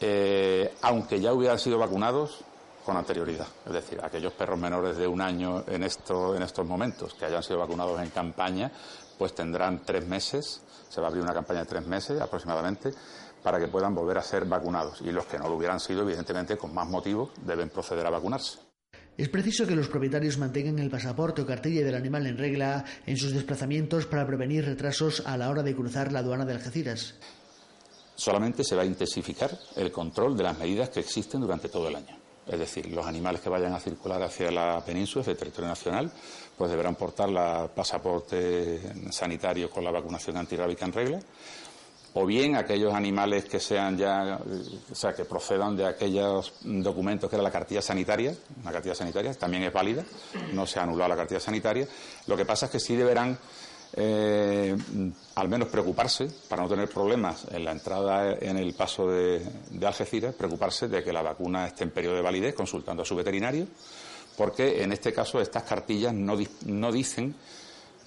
Eh, 0.00 0.74
aunque 0.82 1.20
ya 1.20 1.32
hubieran 1.32 1.58
sido 1.58 1.78
vacunados 1.78 2.40
con 2.84 2.96
anterioridad. 2.96 3.46
Es 3.66 3.72
decir, 3.72 4.00
aquellos 4.02 4.32
perros 4.32 4.58
menores 4.58 4.96
de 4.96 5.06
un 5.06 5.20
año 5.20 5.64
en, 5.66 5.82
en 5.82 6.42
estos 6.42 6.66
momentos 6.66 7.14
que 7.14 7.24
hayan 7.24 7.42
sido 7.42 7.58
vacunados 7.58 8.00
en 8.00 8.10
campaña, 8.10 8.70
pues 9.18 9.34
tendrán 9.34 9.84
tres 9.84 10.06
meses, 10.06 10.60
se 10.88 11.00
va 11.00 11.06
a 11.06 11.10
abrir 11.10 11.22
una 11.22 11.32
campaña 11.32 11.60
de 11.60 11.66
tres 11.66 11.86
meses 11.86 12.20
aproximadamente, 12.20 12.92
para 13.42 13.60
que 13.60 13.68
puedan 13.68 13.94
volver 13.94 14.18
a 14.18 14.22
ser 14.22 14.46
vacunados. 14.46 15.02
Y 15.02 15.12
los 15.12 15.26
que 15.26 15.38
no 15.38 15.48
lo 15.48 15.56
hubieran 15.56 15.78
sido, 15.78 16.02
evidentemente, 16.02 16.56
con 16.56 16.74
más 16.74 16.88
motivo, 16.88 17.30
deben 17.42 17.68
proceder 17.68 18.06
a 18.06 18.10
vacunarse. 18.10 18.58
Es 19.16 19.28
preciso 19.28 19.66
que 19.66 19.76
los 19.76 19.86
propietarios 19.86 20.38
mantengan 20.38 20.80
el 20.80 20.90
pasaporte 20.90 21.42
o 21.42 21.46
cartilla 21.46 21.84
del 21.84 21.94
animal 21.94 22.26
en 22.26 22.36
regla 22.36 22.84
en 23.06 23.16
sus 23.16 23.32
desplazamientos 23.32 24.06
para 24.06 24.26
prevenir 24.26 24.64
retrasos 24.64 25.22
a 25.24 25.36
la 25.36 25.50
hora 25.50 25.62
de 25.62 25.74
cruzar 25.74 26.10
la 26.10 26.18
aduana 26.18 26.44
de 26.44 26.54
Algeciras. 26.54 27.14
Solamente 28.16 28.64
se 28.64 28.74
va 28.74 28.82
a 28.82 28.86
intensificar 28.86 29.56
el 29.76 29.92
control 29.92 30.36
de 30.36 30.42
las 30.42 30.58
medidas 30.58 30.88
que 30.88 31.00
existen 31.00 31.40
durante 31.40 31.68
todo 31.68 31.88
el 31.88 31.96
año. 31.96 32.16
Es 32.46 32.58
decir, 32.58 32.90
los 32.90 33.06
animales 33.06 33.40
que 33.40 33.48
vayan 33.48 33.72
a 33.72 33.80
circular 33.80 34.22
hacia 34.22 34.50
la 34.50 34.84
península, 34.84 35.22
hacia 35.22 35.32
el 35.32 35.38
territorio 35.38 35.68
nacional, 35.68 36.12
pues 36.58 36.70
deberán 36.70 36.96
portar 36.96 37.28
el 37.28 37.70
pasaporte 37.70 38.80
sanitario 39.10 39.70
con 39.70 39.84
la 39.84 39.92
vacunación 39.92 40.36
antirrábica 40.36 40.84
en 40.84 40.92
regla 40.92 41.20
o 42.14 42.24
bien 42.24 42.54
aquellos 42.56 42.94
animales 42.94 43.44
que 43.44 43.58
sean 43.58 43.98
ya, 43.98 44.38
o 44.90 44.94
sea, 44.94 45.12
que 45.14 45.24
procedan 45.24 45.76
de 45.76 45.84
aquellos 45.86 46.54
documentos 46.62 47.28
que 47.28 47.36
era 47.36 47.42
la 47.42 47.50
cartilla 47.50 47.82
sanitaria, 47.82 48.34
la 48.64 48.72
cartilla 48.72 48.94
sanitaria 48.94 49.34
también 49.34 49.64
es 49.64 49.72
válida, 49.72 50.04
no 50.52 50.64
se 50.64 50.78
ha 50.78 50.84
anulado 50.84 51.08
la 51.08 51.16
cartilla 51.16 51.40
sanitaria. 51.40 51.86
Lo 52.26 52.36
que 52.36 52.44
pasa 52.44 52.66
es 52.66 52.72
que 52.72 52.80
sí 52.80 52.94
deberán 52.94 53.36
eh, 53.96 54.76
al 55.34 55.48
menos 55.48 55.68
preocuparse, 55.68 56.28
para 56.48 56.62
no 56.62 56.68
tener 56.68 56.88
problemas 56.88 57.46
en 57.50 57.64
la 57.64 57.72
entrada 57.72 58.36
en 58.40 58.58
el 58.58 58.74
paso 58.74 59.08
de, 59.08 59.44
de 59.70 59.86
Algeciras, 59.86 60.34
preocuparse 60.34 60.88
de 60.88 61.02
que 61.02 61.12
la 61.12 61.22
vacuna 61.22 61.66
esté 61.66 61.84
en 61.84 61.90
periodo 61.90 62.16
de 62.16 62.22
validez, 62.22 62.54
consultando 62.54 63.02
a 63.02 63.06
su 63.06 63.16
veterinario, 63.16 63.66
porque 64.36 64.82
en 64.82 64.92
este 64.92 65.12
caso 65.12 65.40
estas 65.40 65.64
cartillas 65.64 66.12
no, 66.12 66.36
no 66.66 66.92
dicen 66.92 67.34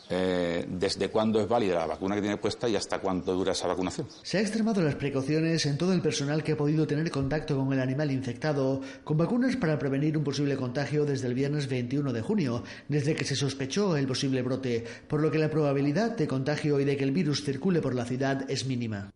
eh, 0.09 0.65
desde 0.69 1.09
cuándo 1.09 1.41
es 1.41 1.47
válida 1.47 1.75
la 1.75 1.85
vacuna 1.85 2.15
que 2.15 2.21
tiene 2.21 2.37
puesta 2.37 2.69
y 2.69 2.75
hasta 2.75 2.99
cuánto 2.99 3.33
dura 3.33 3.51
esa 3.51 3.67
vacunación. 3.67 4.07
Se 4.23 4.37
ha 4.37 4.41
extremado 4.41 4.81
las 4.81 4.95
precauciones 4.95 5.65
en 5.65 5.77
todo 5.77 5.93
el 5.93 6.01
personal 6.01 6.43
que 6.43 6.53
ha 6.53 6.57
podido 6.57 6.87
tener 6.87 7.11
contacto 7.11 7.57
con 7.57 7.73
el 7.73 7.79
animal 7.79 8.11
infectado 8.11 8.81
con 9.03 9.17
vacunas 9.17 9.55
para 9.57 9.77
prevenir 9.77 10.17
un 10.17 10.23
posible 10.23 10.55
contagio 10.55 11.05
desde 11.05 11.27
el 11.27 11.33
viernes 11.33 11.67
21 11.67 12.13
de 12.13 12.21
junio, 12.21 12.63
desde 12.87 13.15
que 13.15 13.25
se 13.25 13.35
sospechó 13.35 13.97
el 13.97 14.07
posible 14.07 14.41
brote, 14.41 14.85
por 15.07 15.21
lo 15.21 15.31
que 15.31 15.39
la 15.39 15.49
probabilidad 15.49 16.15
de 16.15 16.27
contagio 16.27 16.79
y 16.79 16.85
de 16.85 16.97
que 16.97 17.03
el 17.03 17.11
virus 17.11 17.43
circule 17.43 17.81
por 17.81 17.95
la 17.95 18.05
ciudad 18.05 18.49
es 18.49 18.65
mínima. 18.65 19.11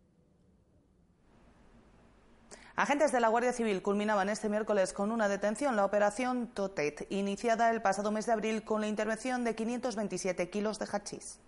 Agentes 2.74 3.12
de 3.12 3.20
la 3.20 3.28
Guardia 3.28 3.52
Civil 3.52 3.82
culminaban 3.82 4.30
este 4.30 4.48
miércoles 4.48 4.94
con 4.94 5.12
una 5.12 5.28
detención, 5.28 5.76
la 5.76 5.84
operación 5.84 6.46
Totet, 6.46 7.06
iniciada 7.10 7.70
el 7.70 7.82
pasado 7.82 8.10
mes 8.10 8.24
de 8.24 8.32
abril 8.32 8.64
con 8.64 8.80
la 8.80 8.88
intervención 8.88 9.44
de 9.44 9.54
527 9.54 10.48
kilos 10.48 10.78
de 10.78 10.86
hachís. 10.90 11.38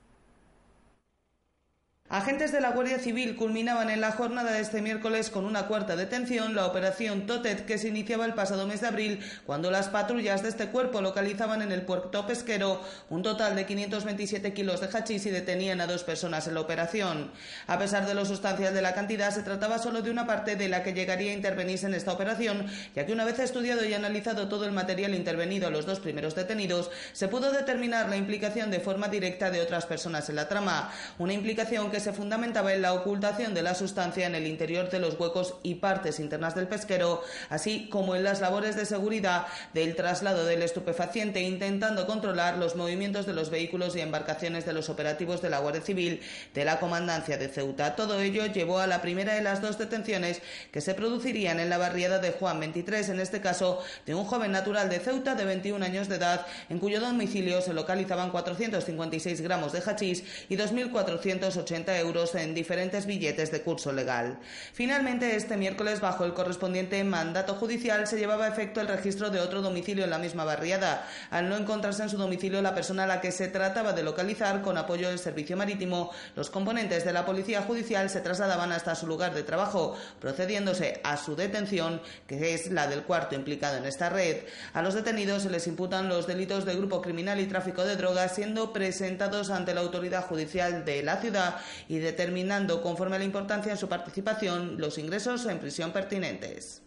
Agentes 2.10 2.52
de 2.52 2.60
la 2.60 2.70
Guardia 2.70 2.98
Civil 2.98 3.34
culminaban 3.34 3.88
en 3.88 4.02
la 4.02 4.12
jornada 4.12 4.52
de 4.52 4.60
este 4.60 4.82
miércoles 4.82 5.30
con 5.30 5.46
una 5.46 5.66
cuarta 5.66 5.96
detención, 5.96 6.54
la 6.54 6.66
operación 6.66 7.24
Totet, 7.24 7.64
que 7.64 7.78
se 7.78 7.88
iniciaba 7.88 8.26
el 8.26 8.34
pasado 8.34 8.66
mes 8.66 8.82
de 8.82 8.88
abril, 8.88 9.20
cuando 9.46 9.70
las 9.70 9.88
patrullas 9.88 10.42
de 10.42 10.50
este 10.50 10.66
cuerpo 10.66 11.00
localizaban 11.00 11.62
en 11.62 11.72
el 11.72 11.80
puerto 11.80 12.26
pesquero 12.26 12.82
un 13.08 13.22
total 13.22 13.56
de 13.56 13.64
527 13.64 14.52
kilos 14.52 14.82
de 14.82 14.88
hachís 14.88 15.24
y 15.24 15.30
detenían 15.30 15.80
a 15.80 15.86
dos 15.86 16.04
personas 16.04 16.46
en 16.46 16.54
la 16.54 16.60
operación. 16.60 17.32
A 17.66 17.78
pesar 17.78 18.06
de 18.06 18.12
lo 18.12 18.26
sustancial 18.26 18.74
de 18.74 18.82
la 18.82 18.92
cantidad, 18.92 19.30
se 19.30 19.42
trataba 19.42 19.78
solo 19.78 20.02
de 20.02 20.10
una 20.10 20.26
parte 20.26 20.56
de 20.56 20.68
la 20.68 20.82
que 20.82 20.92
llegaría 20.92 21.30
a 21.30 21.34
intervenirse 21.34 21.86
en 21.86 21.94
esta 21.94 22.12
operación, 22.12 22.66
ya 22.94 23.06
que 23.06 23.14
una 23.14 23.24
vez 23.24 23.38
estudiado 23.38 23.82
y 23.82 23.94
analizado 23.94 24.46
todo 24.48 24.66
el 24.66 24.72
material 24.72 25.14
intervenido 25.14 25.68
a 25.68 25.70
los 25.70 25.86
dos 25.86 26.00
primeros 26.00 26.34
detenidos, 26.34 26.90
se 27.14 27.28
pudo 27.28 27.50
determinar 27.50 28.10
la 28.10 28.18
implicación 28.18 28.70
de 28.70 28.80
forma 28.80 29.08
directa 29.08 29.50
de 29.50 29.62
otras 29.62 29.86
personas 29.86 30.28
en 30.28 30.36
la 30.36 30.48
trama, 30.50 30.92
una 31.18 31.32
implicación 31.32 31.90
que 31.90 31.93
se 32.00 32.12
fundamentaba 32.12 32.72
en 32.72 32.82
la 32.82 32.92
ocultación 32.92 33.54
de 33.54 33.62
la 33.62 33.74
sustancia 33.74 34.26
en 34.26 34.34
el 34.34 34.46
interior 34.46 34.90
de 34.90 34.98
los 34.98 35.18
huecos 35.18 35.56
y 35.62 35.76
partes 35.76 36.20
internas 36.20 36.54
del 36.54 36.68
pesquero, 36.68 37.22
así 37.48 37.88
como 37.88 38.14
en 38.14 38.24
las 38.24 38.40
labores 38.40 38.76
de 38.76 38.86
seguridad 38.86 39.46
del 39.72 39.96
traslado 39.96 40.44
del 40.44 40.62
estupefaciente, 40.62 41.40
intentando 41.40 42.06
controlar 42.06 42.58
los 42.58 42.76
movimientos 42.76 43.26
de 43.26 43.32
los 43.32 43.50
vehículos 43.50 43.96
y 43.96 44.00
embarcaciones 44.00 44.66
de 44.66 44.72
los 44.72 44.88
operativos 44.88 45.42
de 45.42 45.50
la 45.50 45.58
Guardia 45.58 45.82
Civil 45.82 46.20
de 46.54 46.64
la 46.64 46.78
Comandancia 46.80 47.38
de 47.38 47.48
Ceuta. 47.48 47.96
Todo 47.96 48.20
ello 48.20 48.46
llevó 48.46 48.78
a 48.78 48.86
la 48.86 49.02
primera 49.02 49.34
de 49.34 49.42
las 49.42 49.60
dos 49.60 49.78
detenciones 49.78 50.42
que 50.70 50.80
se 50.80 50.94
producirían 50.94 51.60
en 51.60 51.70
la 51.70 51.78
barriada 51.78 52.18
de 52.18 52.32
Juan 52.32 52.60
23, 52.60 53.08
en 53.10 53.20
este 53.20 53.40
caso 53.40 53.82
de 54.06 54.14
un 54.14 54.24
joven 54.24 54.52
natural 54.52 54.88
de 54.88 55.00
Ceuta 55.00 55.34
de 55.34 55.44
21 55.44 55.84
años 55.84 56.08
de 56.08 56.16
edad, 56.16 56.46
en 56.68 56.78
cuyo 56.78 57.00
domicilio 57.00 57.60
se 57.60 57.74
localizaban 57.74 58.30
456 58.30 59.40
gramos 59.40 59.72
de 59.72 59.80
hachís 59.80 60.24
y 60.48 60.56
2.480 60.56 61.83
euros 61.88 62.34
en 62.34 62.54
diferentes 62.54 63.06
billetes 63.06 63.50
de 63.50 63.62
curso 63.62 63.92
legal. 63.92 64.38
Finalmente, 64.72 65.36
este 65.36 65.56
miércoles, 65.56 66.00
bajo 66.00 66.24
el 66.24 66.34
correspondiente 66.34 67.02
mandato 67.04 67.54
judicial, 67.54 68.06
se 68.06 68.18
llevaba 68.18 68.46
a 68.46 68.48
efecto 68.48 68.80
el 68.80 68.88
registro 68.88 69.30
de 69.30 69.40
otro 69.40 69.62
domicilio 69.62 70.04
en 70.04 70.10
la 70.10 70.18
misma 70.18 70.44
barriada, 70.44 71.06
al 71.30 71.48
no 71.48 71.56
encontrarse 71.56 72.02
en 72.02 72.08
su 72.08 72.16
domicilio 72.16 72.62
la 72.62 72.74
persona 72.74 73.04
a 73.04 73.06
la 73.06 73.20
que 73.20 73.32
se 73.32 73.48
trataba 73.48 73.92
de 73.92 74.02
localizar 74.02 74.62
con 74.62 74.78
apoyo 74.78 75.08
del 75.08 75.18
servicio 75.18 75.56
marítimo. 75.56 76.10
Los 76.36 76.50
componentes 76.50 77.04
de 77.04 77.12
la 77.12 77.24
Policía 77.24 77.62
Judicial 77.62 78.10
se 78.10 78.20
trasladaban 78.20 78.72
hasta 78.72 78.94
su 78.94 79.06
lugar 79.06 79.34
de 79.34 79.42
trabajo, 79.42 79.96
procediéndose 80.20 81.00
a 81.04 81.16
su 81.16 81.36
detención, 81.36 82.00
que 82.26 82.54
es 82.54 82.70
la 82.70 82.86
del 82.86 83.02
cuarto 83.02 83.34
implicado 83.34 83.76
en 83.76 83.84
esta 83.84 84.08
red. 84.08 84.44
A 84.72 84.82
los 84.82 84.94
detenidos 84.94 85.42
se 85.42 85.50
les 85.50 85.66
imputan 85.66 86.08
los 86.08 86.26
delitos 86.26 86.64
de 86.64 86.74
grupo 86.74 87.00
criminal 87.00 87.40
y 87.40 87.46
tráfico 87.46 87.84
de 87.84 87.96
drogas, 87.96 88.34
siendo 88.34 88.72
presentados 88.72 89.50
ante 89.50 89.74
la 89.74 89.80
autoridad 89.80 90.26
judicial 90.26 90.84
de 90.84 91.02
la 91.02 91.16
ciudad 91.16 91.56
y 91.88 91.98
determinando, 91.98 92.82
conforme 92.82 93.16
a 93.16 93.18
la 93.18 93.24
importancia 93.24 93.72
en 93.72 93.78
su 93.78 93.88
participación, 93.88 94.76
los 94.78 94.98
ingresos 94.98 95.46
en 95.46 95.58
prisión 95.58 95.92
pertinentes 95.92 96.82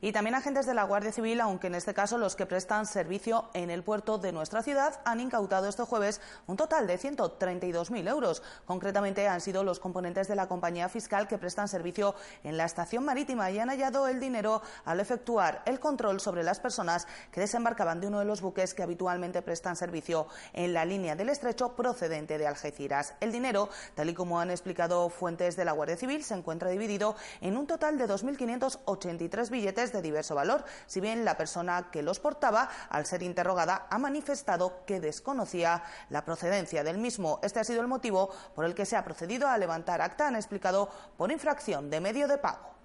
y 0.00 0.12
también 0.12 0.34
agentes 0.34 0.66
de 0.66 0.74
la 0.74 0.84
Guardia 0.84 1.12
Civil, 1.12 1.40
aunque 1.40 1.66
en 1.66 1.74
este 1.74 1.94
caso 1.94 2.16
los 2.16 2.36
que 2.36 2.46
prestan 2.46 2.86
servicio 2.86 3.50
en 3.52 3.70
el 3.70 3.82
puerto 3.82 4.18
de 4.18 4.32
nuestra 4.32 4.62
ciudad, 4.62 5.00
han 5.04 5.20
incautado 5.20 5.68
este 5.68 5.82
jueves 5.82 6.20
un 6.46 6.56
total 6.56 6.86
de 6.86 6.98
132.000 6.98 8.08
euros. 8.08 8.42
Concretamente 8.64 9.28
han 9.28 9.40
sido 9.40 9.62
los 9.62 9.78
componentes 9.78 10.28
de 10.28 10.36
la 10.36 10.48
compañía 10.48 10.88
fiscal 10.88 11.28
que 11.28 11.38
prestan 11.38 11.68
servicio 11.68 12.14
en 12.44 12.56
la 12.56 12.64
estación 12.64 13.04
marítima 13.04 13.50
y 13.50 13.58
han 13.58 13.68
hallado 13.68 14.08
el 14.08 14.20
dinero 14.20 14.62
al 14.84 15.00
efectuar 15.00 15.62
el 15.66 15.80
control 15.80 16.20
sobre 16.20 16.42
las 16.42 16.60
personas 16.60 17.06
que 17.30 17.40
desembarcaban 17.40 18.00
de 18.00 18.06
uno 18.06 18.20
de 18.20 18.24
los 18.24 18.40
buques 18.40 18.74
que 18.74 18.82
habitualmente 18.82 19.42
prestan 19.42 19.76
servicio 19.76 20.26
en 20.52 20.72
la 20.72 20.84
línea 20.84 21.14
del 21.14 21.28
estrecho 21.28 21.76
procedente 21.76 22.38
de 22.38 22.46
Algeciras. 22.46 23.14
El 23.20 23.32
dinero, 23.32 23.68
tal 23.94 24.08
y 24.08 24.14
como 24.14 24.40
han 24.40 24.50
explicado 24.50 25.08
fuentes 25.10 25.56
de 25.56 25.64
la 25.64 25.72
Guardia 25.72 25.96
Civil, 25.96 26.24
se 26.24 26.34
encuentra 26.34 26.70
dividido 26.70 27.16
en 27.40 27.56
un 27.56 27.66
total 27.66 27.98
de 27.98 28.08
2.583 28.08 29.50
billetes 29.50 29.89
de 29.92 30.02
diverso 30.02 30.34
valor, 30.34 30.64
si 30.86 31.00
bien 31.00 31.24
la 31.24 31.36
persona 31.36 31.90
que 31.90 32.02
los 32.02 32.20
portaba, 32.20 32.68
al 32.88 33.06
ser 33.06 33.22
interrogada, 33.22 33.86
ha 33.90 33.98
manifestado 33.98 34.84
que 34.86 35.00
desconocía 35.00 35.82
la 36.08 36.24
procedencia 36.24 36.84
del 36.84 36.98
mismo. 36.98 37.40
Este 37.42 37.60
ha 37.60 37.64
sido 37.64 37.80
el 37.80 37.88
motivo 37.88 38.30
por 38.54 38.64
el 38.64 38.74
que 38.74 38.86
se 38.86 38.96
ha 38.96 39.04
procedido 39.04 39.48
a 39.48 39.58
levantar 39.58 40.00
acta, 40.00 40.26
han 40.26 40.36
explicado, 40.36 40.88
por 41.16 41.32
infracción 41.32 41.90
de 41.90 42.00
medio 42.00 42.28
de 42.28 42.38
pago. 42.38 42.79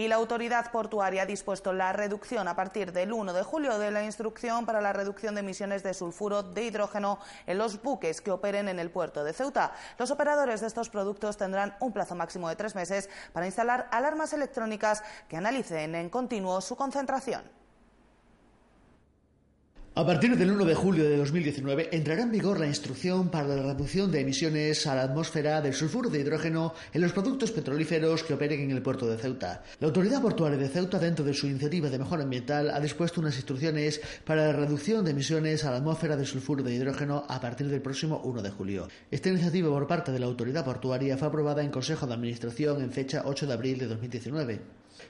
Y 0.00 0.08
la 0.08 0.16
autoridad 0.16 0.72
portuaria 0.72 1.24
ha 1.24 1.26
dispuesto 1.26 1.74
la 1.74 1.92
reducción 1.92 2.48
a 2.48 2.56
partir 2.56 2.90
del 2.90 3.12
1 3.12 3.34
de 3.34 3.42
julio 3.42 3.78
de 3.78 3.90
la 3.90 4.02
instrucción 4.02 4.64
para 4.64 4.80
la 4.80 4.94
reducción 4.94 5.34
de 5.34 5.40
emisiones 5.40 5.82
de 5.82 5.92
sulfuro 5.92 6.42
de 6.42 6.64
hidrógeno 6.64 7.18
en 7.46 7.58
los 7.58 7.82
buques 7.82 8.22
que 8.22 8.30
operen 8.30 8.70
en 8.70 8.78
el 8.78 8.90
puerto 8.90 9.24
de 9.24 9.34
Ceuta. 9.34 9.74
Los 9.98 10.10
operadores 10.10 10.62
de 10.62 10.68
estos 10.68 10.88
productos 10.88 11.36
tendrán 11.36 11.76
un 11.80 11.92
plazo 11.92 12.14
máximo 12.14 12.48
de 12.48 12.56
tres 12.56 12.74
meses 12.74 13.10
para 13.34 13.44
instalar 13.44 13.88
alarmas 13.90 14.32
electrónicas 14.32 15.02
que 15.28 15.36
analicen 15.36 15.94
en 15.94 16.08
continuo 16.08 16.62
su 16.62 16.76
concentración. 16.76 17.59
A 20.00 20.06
partir 20.06 20.34
del 20.34 20.50
1 20.50 20.64
de 20.64 20.74
julio 20.74 21.04
de 21.04 21.18
2019 21.18 21.90
entrará 21.92 22.22
en 22.22 22.30
vigor 22.30 22.58
la 22.58 22.66
instrucción 22.66 23.28
para 23.28 23.48
la 23.48 23.74
reducción 23.74 24.10
de 24.10 24.20
emisiones 24.20 24.86
a 24.86 24.94
la 24.94 25.02
atmósfera 25.02 25.60
del 25.60 25.74
sulfuro 25.74 26.08
de 26.08 26.20
hidrógeno 26.20 26.72
en 26.94 27.02
los 27.02 27.12
productos 27.12 27.52
petrolíferos 27.52 28.22
que 28.22 28.32
operen 28.32 28.62
en 28.62 28.70
el 28.70 28.80
puerto 28.80 29.06
de 29.06 29.18
Ceuta. 29.18 29.62
La 29.78 29.88
Autoridad 29.88 30.22
Portuaria 30.22 30.56
de 30.56 30.70
Ceuta, 30.70 30.98
dentro 30.98 31.22
de 31.22 31.34
su 31.34 31.48
iniciativa 31.48 31.90
de 31.90 31.98
mejora 31.98 32.22
ambiental, 32.22 32.70
ha 32.70 32.80
dispuesto 32.80 33.20
unas 33.20 33.36
instrucciones 33.36 34.00
para 34.24 34.46
la 34.46 34.52
reducción 34.54 35.04
de 35.04 35.10
emisiones 35.10 35.66
a 35.66 35.70
la 35.70 35.76
atmósfera 35.76 36.16
del 36.16 36.26
sulfuro 36.26 36.62
de 36.62 36.72
hidrógeno 36.72 37.26
a 37.28 37.38
partir 37.38 37.68
del 37.68 37.82
próximo 37.82 38.22
1 38.24 38.40
de 38.40 38.50
julio. 38.50 38.88
Esta 39.10 39.28
iniciativa 39.28 39.68
por 39.68 39.86
parte 39.86 40.12
de 40.12 40.18
la 40.18 40.24
Autoridad 40.24 40.64
Portuaria 40.64 41.18
fue 41.18 41.28
aprobada 41.28 41.62
en 41.62 41.70
Consejo 41.70 42.06
de 42.06 42.14
Administración 42.14 42.80
en 42.80 42.90
fecha 42.90 43.24
8 43.26 43.46
de 43.46 43.52
abril 43.52 43.78
de 43.78 43.86
2019. 43.88 44.60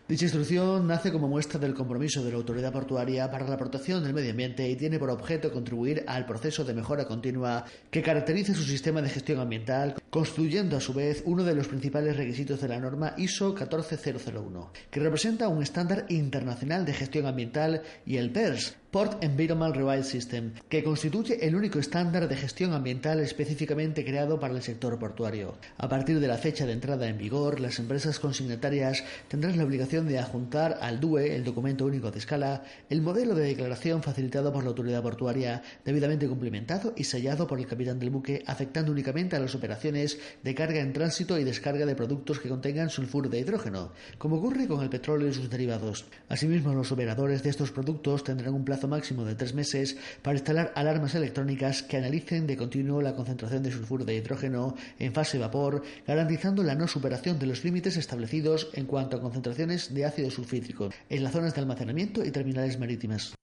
Dicha 0.08 0.24
instrucción 0.24 0.86
nace 0.86 1.12
como 1.12 1.28
muestra 1.28 1.60
del 1.60 1.74
compromiso 1.74 2.24
de 2.24 2.30
la 2.30 2.36
autoridad 2.36 2.72
portuaria 2.72 3.30
para 3.30 3.48
la 3.48 3.56
protección 3.56 4.02
del 4.02 4.14
medio 4.14 4.30
ambiente 4.30 4.68
y 4.68 4.76
tiene 4.76 4.98
por 4.98 5.10
objeto 5.10 5.52
contribuir 5.52 6.04
al 6.06 6.26
proceso 6.26 6.64
de 6.64 6.74
mejora 6.74 7.06
continua 7.06 7.64
que 7.90 8.02
caracteriza 8.02 8.54
su 8.54 8.62
sistema 8.62 9.02
de 9.02 9.08
gestión 9.08 9.40
ambiental, 9.40 9.94
constituyendo 10.10 10.76
a 10.76 10.80
su 10.80 10.92
vez 10.92 11.22
uno 11.26 11.44
de 11.44 11.54
los 11.54 11.68
principales 11.68 12.16
requisitos 12.16 12.60
de 12.60 12.68
la 12.68 12.80
norma 12.80 13.14
ISO 13.16 13.54
14001, 13.54 14.72
que 14.90 15.00
representa 15.00 15.48
un 15.48 15.62
estándar 15.62 16.06
internacional 16.08 16.84
de 16.84 16.94
gestión 16.94 17.26
ambiental, 17.26 17.82
y 18.04 18.16
el 18.16 18.30
PERS, 18.30 18.76
Port 18.90 19.22
Environment 19.22 19.72
Revised 19.72 20.10
System, 20.10 20.50
que 20.68 20.82
constituye 20.82 21.46
el 21.46 21.54
único 21.54 21.78
estándar 21.78 22.26
de 22.26 22.34
gestión 22.34 22.72
ambiental 22.72 23.20
específicamente 23.20 24.04
creado 24.04 24.40
para 24.40 24.52
el 24.52 24.62
sector 24.62 24.98
portuario. 24.98 25.54
A 25.78 25.88
partir 25.88 26.18
de 26.18 26.26
la 26.26 26.38
fecha 26.38 26.66
de 26.66 26.72
entrada 26.72 27.06
en 27.06 27.16
vigor, 27.16 27.60
las 27.60 27.78
empresas 27.78 28.18
consignatarias 28.18 29.04
tendrán 29.28 29.56
la 29.58 29.62
obligación 29.62 30.08
de 30.08 30.18
adjuntar 30.18 30.76
al 30.80 30.98
DUE, 30.98 31.36
el 31.36 31.44
documento 31.44 31.84
único 31.84 32.10
de 32.10 32.18
escala, 32.18 32.64
el 32.88 33.00
modelo 33.00 33.36
de 33.36 33.44
declaración 33.44 34.02
facilitado 34.02 34.52
por 34.52 34.64
la 34.64 34.70
autoridad 34.70 35.04
portuaria, 35.04 35.62
debidamente 35.84 36.26
cumplimentado 36.26 36.92
y 36.96 37.04
sellado 37.04 37.46
por 37.46 37.60
el 37.60 37.68
capitán 37.68 38.00
del 38.00 38.10
buque, 38.10 38.42
afectando 38.44 38.90
únicamente 38.90 39.36
a 39.36 39.40
las 39.40 39.54
operaciones 39.54 40.18
de 40.42 40.54
carga 40.56 40.80
en 40.80 40.92
tránsito 40.92 41.38
y 41.38 41.44
descarga 41.44 41.86
de 41.86 41.94
productos 41.94 42.40
que 42.40 42.48
contengan 42.48 42.90
sulfuro 42.90 43.28
de 43.28 43.38
hidrógeno, 43.38 43.92
como 44.18 44.38
ocurre 44.38 44.66
con 44.66 44.82
el 44.82 44.90
petróleo 44.90 45.28
y 45.28 45.32
sus 45.32 45.48
derivados. 45.48 46.06
Asimismo, 46.28 46.74
los 46.74 46.90
operadores 46.90 47.44
de 47.44 47.50
estos 47.50 47.70
productos 47.70 48.24
tendrán 48.24 48.54
un 48.54 48.64
máximo 48.88 49.24
de 49.24 49.34
tres 49.34 49.54
meses 49.54 49.96
para 50.22 50.36
instalar 50.36 50.72
alarmas 50.74 51.14
electrónicas 51.14 51.82
que 51.82 51.96
analicen 51.96 52.46
de 52.46 52.56
continuo 52.56 53.02
la 53.02 53.14
concentración 53.14 53.62
de 53.62 53.72
sulfuro 53.72 54.04
de 54.04 54.16
hidrógeno 54.16 54.76
en 54.98 55.12
fase 55.12 55.38
vapor, 55.38 55.82
garantizando 56.06 56.62
la 56.62 56.74
no 56.74 56.86
superación 56.86 57.38
de 57.38 57.46
los 57.46 57.64
límites 57.64 57.96
establecidos 57.96 58.68
en 58.74 58.86
cuanto 58.86 59.16
a 59.16 59.20
concentraciones 59.20 59.94
de 59.94 60.04
ácido 60.04 60.30
sulfídrico 60.30 60.90
en 61.08 61.22
las 61.22 61.32
zonas 61.32 61.54
de 61.54 61.60
almacenamiento 61.60 62.24
y 62.24 62.30
terminales 62.30 62.78
marítimas. 62.78 63.34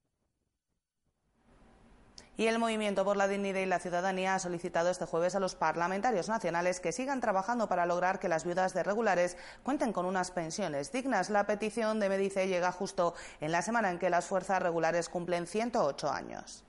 Y 2.40 2.46
el 2.46 2.60
Movimiento 2.60 3.04
por 3.04 3.18
la 3.18 3.28
Dignidad 3.28 3.62
y 3.62 3.66
la 3.66 3.80
Ciudadanía 3.80 4.36
ha 4.36 4.40
solicitado 4.40 4.92
este 4.92 5.08
jueves 5.08 5.34
a 5.34 5.40
los 5.40 5.56
parlamentarios 5.56 6.30
nacionales 6.30 6.80
que 6.80 6.92
sigan 6.92 7.20
trabajando 7.20 7.68
para 7.68 7.88
lograr 7.88 8.20
que 8.20 8.30
las 8.30 8.46
viudas 8.46 8.76
de 8.76 8.84
regulares 8.84 9.38
cuenten 9.64 9.92
con 9.92 10.06
unas 10.06 10.30
pensiones 10.30 10.92
dignas. 10.92 11.32
La 11.32 11.48
petición 11.48 12.00
de 12.00 12.10
Medice 12.10 12.48
llega 12.48 12.72
justo 12.72 13.16
en 13.42 13.52
la 13.52 13.64
semana 13.64 13.90
en 13.90 13.98
que 13.98 14.12
las 14.12 14.28
fuerzas 14.28 14.62
regulares 14.62 15.10
cumplen 15.10 15.48
108 15.48 16.12
años. 16.12 16.67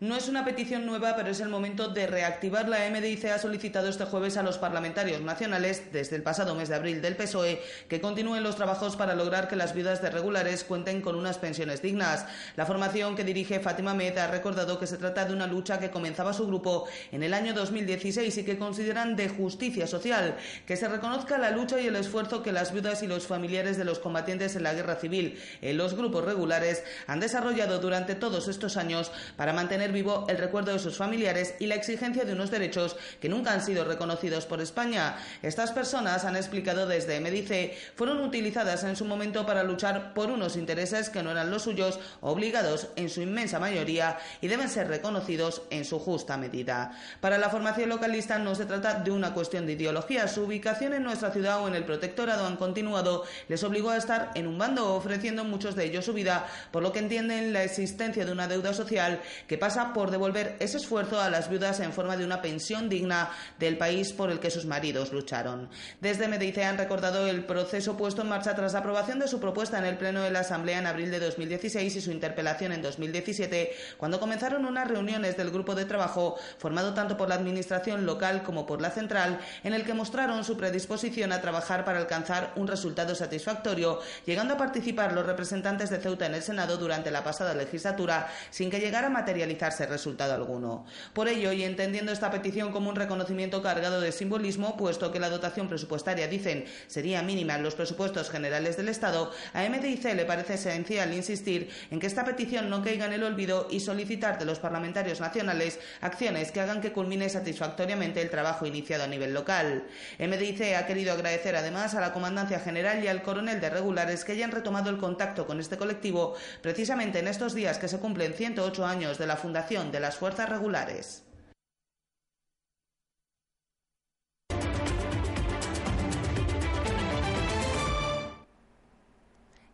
No 0.00 0.16
es 0.16 0.28
una 0.28 0.46
petición 0.46 0.86
nueva, 0.86 1.14
pero 1.14 1.28
es 1.28 1.40
el 1.40 1.50
momento 1.50 1.88
de 1.88 2.06
reactivar. 2.06 2.66
La 2.70 2.88
MDIC 2.88 3.26
ha 3.26 3.38
solicitado 3.38 3.86
este 3.86 4.06
jueves 4.06 4.38
a 4.38 4.42
los 4.42 4.56
parlamentarios 4.56 5.20
nacionales, 5.20 5.92
desde 5.92 6.16
el 6.16 6.22
pasado 6.22 6.54
mes 6.54 6.70
de 6.70 6.76
abril 6.76 7.02
del 7.02 7.16
PSOE, 7.16 7.60
que 7.86 8.00
continúen 8.00 8.42
los 8.42 8.56
trabajos 8.56 8.96
para 8.96 9.14
lograr 9.14 9.46
que 9.46 9.56
las 9.56 9.74
viudas 9.74 10.00
de 10.00 10.08
regulares 10.08 10.64
cuenten 10.64 11.02
con 11.02 11.16
unas 11.16 11.36
pensiones 11.36 11.82
dignas. 11.82 12.24
La 12.56 12.64
formación 12.64 13.14
que 13.14 13.24
dirige 13.24 13.60
Fátima 13.60 13.92
Med 13.92 14.16
ha 14.16 14.26
recordado 14.28 14.80
que 14.80 14.86
se 14.86 14.96
trata 14.96 15.26
de 15.26 15.34
una 15.34 15.46
lucha 15.46 15.78
que 15.78 15.90
comenzaba 15.90 16.32
su 16.32 16.46
grupo 16.46 16.88
en 17.12 17.22
el 17.22 17.34
año 17.34 17.52
2016 17.52 18.38
y 18.38 18.44
que 18.44 18.56
consideran 18.56 19.16
de 19.16 19.28
justicia 19.28 19.86
social 19.86 20.34
que 20.64 20.78
se 20.78 20.88
reconozca 20.88 21.36
la 21.36 21.50
lucha 21.50 21.78
y 21.78 21.88
el 21.88 21.96
esfuerzo 21.96 22.42
que 22.42 22.52
las 22.52 22.72
viudas 22.72 23.02
y 23.02 23.06
los 23.06 23.26
familiares 23.26 23.76
de 23.76 23.84
los 23.84 23.98
combatientes 23.98 24.56
en 24.56 24.62
la 24.62 24.72
guerra 24.72 24.96
civil 24.96 25.38
en 25.60 25.76
los 25.76 25.92
grupos 25.92 26.24
regulares 26.24 26.84
han 27.06 27.20
desarrollado 27.20 27.80
durante 27.80 28.14
todos 28.14 28.48
estos 28.48 28.78
años 28.78 29.12
para 29.36 29.52
mantener 29.52 29.89
vivo 29.90 30.26
el 30.28 30.38
recuerdo 30.38 30.72
de 30.72 30.78
sus 30.78 30.96
familiares 30.96 31.54
y 31.58 31.66
la 31.66 31.74
exigencia 31.74 32.24
de 32.24 32.32
unos 32.32 32.50
derechos 32.50 32.96
que 33.20 33.28
nunca 33.28 33.52
han 33.52 33.62
sido 33.62 33.84
reconocidos 33.84 34.46
por 34.46 34.60
España. 34.60 35.16
Estas 35.42 35.72
personas, 35.72 36.24
han 36.24 36.36
explicado 36.36 36.86
desde 36.86 37.20
Medice, 37.20 37.76
fueron 37.94 38.20
utilizadas 38.20 38.84
en 38.84 38.96
su 38.96 39.04
momento 39.04 39.46
para 39.46 39.62
luchar 39.62 40.14
por 40.14 40.30
unos 40.30 40.56
intereses 40.56 41.10
que 41.10 41.22
no 41.22 41.30
eran 41.30 41.50
los 41.50 41.62
suyos, 41.62 41.98
obligados 42.20 42.88
en 42.96 43.08
su 43.08 43.22
inmensa 43.22 43.58
mayoría 43.58 44.18
y 44.40 44.48
deben 44.48 44.68
ser 44.68 44.88
reconocidos 44.88 45.62
en 45.70 45.84
su 45.84 45.98
justa 45.98 46.36
medida. 46.36 46.92
Para 47.20 47.38
la 47.38 47.50
formación 47.50 47.88
localista 47.88 48.38
no 48.38 48.54
se 48.54 48.66
trata 48.66 48.94
de 48.94 49.10
una 49.10 49.34
cuestión 49.34 49.66
de 49.66 49.72
ideología. 49.72 50.28
Su 50.28 50.42
ubicación 50.42 50.94
en 50.94 51.02
nuestra 51.02 51.30
ciudad 51.30 51.60
o 51.62 51.68
en 51.68 51.74
el 51.74 51.84
protectorado 51.84 52.46
han 52.46 52.56
continuado 52.56 53.24
les 53.48 53.62
obligó 53.64 53.90
a 53.90 53.96
estar 53.96 54.30
en 54.34 54.46
un 54.46 54.58
bando, 54.58 54.94
ofreciendo 54.94 55.44
muchos 55.44 55.74
de 55.74 55.84
ellos 55.84 56.04
su 56.04 56.12
vida, 56.12 56.46
por 56.70 56.82
lo 56.82 56.92
que 56.92 56.98
entienden 56.98 57.52
la 57.52 57.64
existencia 57.64 58.24
de 58.24 58.32
una 58.32 58.48
deuda 58.48 58.72
social 58.74 59.20
que 59.46 59.58
pasa 59.58 59.79
por 59.92 60.10
devolver 60.10 60.56
ese 60.60 60.76
esfuerzo 60.76 61.20
a 61.20 61.30
las 61.30 61.48
viudas 61.48 61.80
en 61.80 61.92
forma 61.92 62.16
de 62.16 62.24
una 62.24 62.42
pensión 62.42 62.88
digna 62.88 63.30
del 63.58 63.76
país 63.76 64.12
por 64.12 64.30
el 64.30 64.38
que 64.38 64.50
sus 64.50 64.66
maridos 64.66 65.12
lucharon. 65.12 65.68
Desde 66.00 66.28
Medice 66.28 66.64
han 66.64 66.78
recordado 66.78 67.26
el 67.26 67.44
proceso 67.44 67.96
puesto 67.96 68.22
en 68.22 68.28
marcha 68.28 68.54
tras 68.54 68.72
la 68.72 68.80
aprobación 68.80 69.18
de 69.18 69.28
su 69.28 69.40
propuesta 69.40 69.78
en 69.78 69.84
el 69.84 69.96
Pleno 69.96 70.22
de 70.22 70.30
la 70.30 70.40
Asamblea 70.40 70.78
en 70.78 70.86
abril 70.86 71.10
de 71.10 71.20
2016 71.20 71.96
y 71.96 72.00
su 72.00 72.10
interpelación 72.10 72.72
en 72.72 72.82
2017, 72.82 73.72
cuando 73.96 74.20
comenzaron 74.20 74.64
unas 74.64 74.88
reuniones 74.88 75.36
del 75.36 75.50
grupo 75.50 75.74
de 75.74 75.84
trabajo 75.84 76.36
formado 76.58 76.94
tanto 76.94 77.16
por 77.16 77.28
la 77.28 77.34
Administración 77.34 78.06
local 78.06 78.42
como 78.42 78.66
por 78.66 78.80
la 78.80 78.90
central, 78.90 79.40
en 79.64 79.74
el 79.74 79.84
que 79.84 79.94
mostraron 79.94 80.44
su 80.44 80.56
predisposición 80.56 81.32
a 81.32 81.40
trabajar 81.40 81.84
para 81.84 81.98
alcanzar 81.98 82.52
un 82.56 82.68
resultado 82.68 83.14
satisfactorio, 83.14 84.00
llegando 84.26 84.54
a 84.54 84.58
participar 84.58 85.12
los 85.12 85.26
representantes 85.26 85.90
de 85.90 85.98
Ceuta 85.98 86.26
en 86.26 86.34
el 86.34 86.42
Senado 86.42 86.76
durante 86.76 87.10
la 87.10 87.24
pasada 87.24 87.54
legislatura, 87.54 88.28
sin 88.50 88.70
que 88.70 88.80
llegara 88.80 89.08
a 89.08 89.10
materializar 89.10 89.69
resultado 89.78 90.34
alguno. 90.34 90.84
Por 91.12 91.28
ello, 91.28 91.52
y 91.52 91.64
entendiendo 91.64 92.12
esta 92.12 92.30
petición 92.30 92.72
como 92.72 92.90
un 92.90 92.96
reconocimiento 92.96 93.62
cargado 93.62 94.00
de 94.00 94.12
simbolismo, 94.12 94.76
puesto 94.76 95.12
que 95.12 95.20
la 95.20 95.30
dotación 95.30 95.68
presupuestaria, 95.68 96.28
dicen, 96.28 96.64
sería 96.86 97.22
mínima 97.22 97.54
en 97.54 97.62
los 97.62 97.74
presupuestos 97.74 98.30
generales 98.30 98.76
del 98.76 98.88
Estado, 98.88 99.30
a 99.52 99.68
MDIC 99.68 100.14
le 100.14 100.24
parece 100.24 100.54
esencial 100.54 101.12
insistir 101.14 101.70
en 101.90 102.00
que 102.00 102.06
esta 102.06 102.24
petición 102.24 102.70
no 102.70 102.82
caiga 102.82 103.06
en 103.06 103.12
el 103.12 103.22
olvido 103.22 103.68
y 103.70 103.80
solicitar 103.80 104.38
de 104.38 104.44
los 104.44 104.58
parlamentarios 104.58 105.20
nacionales 105.20 105.78
acciones 106.00 106.52
que 106.52 106.60
hagan 106.60 106.80
que 106.80 106.92
culmine 106.92 107.28
satisfactoriamente 107.28 108.20
el 108.22 108.30
trabajo 108.30 108.66
iniciado 108.66 109.04
a 109.04 109.08
nivel 109.08 109.34
local. 109.34 109.84
MDIC 110.18 110.74
ha 110.76 110.86
querido 110.86 111.12
agradecer 111.12 111.56
además 111.56 111.94
a 111.94 112.00
la 112.00 112.12
Comandancia 112.12 112.60
General 112.60 113.02
y 113.02 113.08
al 113.08 113.22
coronel 113.22 113.60
de 113.60 113.70
regulares 113.70 114.24
que 114.24 114.32
hayan 114.32 114.50
retomado 114.50 114.90
el 114.90 114.98
contacto 114.98 115.46
con 115.46 115.60
este 115.60 115.76
colectivo 115.76 116.34
precisamente 116.62 117.18
en 117.18 117.28
estos 117.28 117.54
días 117.54 117.78
que 117.78 117.88
se 117.88 117.98
cumplen 117.98 118.34
108 118.34 118.86
años 118.86 119.18
de 119.18 119.26
la 119.26 119.36
fundación 119.36 119.49
de 119.52 120.00
las 120.00 120.16
Fuerzas 120.16 120.48
Regulares. 120.48 121.24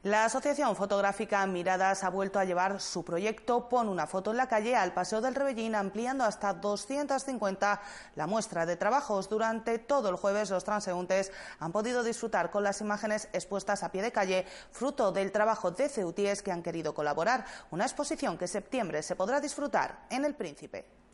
La 0.07 0.25
Asociación 0.25 0.77
Fotográfica 0.77 1.45
Miradas 1.49 2.05
ha 2.05 2.11
vuelto 2.11 2.39
a 2.39 2.45
llevar 2.45 2.81
su 2.81 3.05
proyecto 3.05 3.69
Pon 3.69 3.89
una 3.89 4.07
foto 4.07 4.31
en 4.31 4.37
la 4.37 4.47
calle 4.47 4.77
al 4.77 4.95
Paseo 4.95 5.21
del 5.21 5.35
Rebellín, 5.35 5.75
ampliando 5.75 6.23
hasta 6.23 6.55
250 6.55 7.81
la 8.15 8.27
muestra 8.29 8.67
de 8.67 8.77
trabajos. 8.77 9.29
Durante 9.29 9.81
todo 9.81 10.09
el 10.09 10.15
jueves, 10.15 10.51
los 10.51 10.63
transeúntes 10.63 11.33
han 11.59 11.73
podido 11.73 12.05
disfrutar 12.05 12.53
con 12.53 12.63
las 12.63 12.81
imágenes 12.81 13.29
expuestas 13.33 13.83
a 13.83 13.91
pie 13.91 14.01
de 14.01 14.13
calle, 14.13 14.47
fruto 14.71 15.11
del 15.11 15.33
trabajo 15.33 15.73
de 15.73 15.89
ceutíes 15.89 16.41
que 16.41 16.53
han 16.53 16.63
querido 16.63 16.95
colaborar. 16.95 17.45
Una 17.73 17.83
exposición 17.83 18.39
que 18.39 18.45
en 18.45 18.49
septiembre 18.49 19.03
se 19.03 19.17
podrá 19.17 19.41
disfrutar 19.41 20.07
en 20.09 20.25
El 20.25 20.37
Príncipe. 20.37 21.06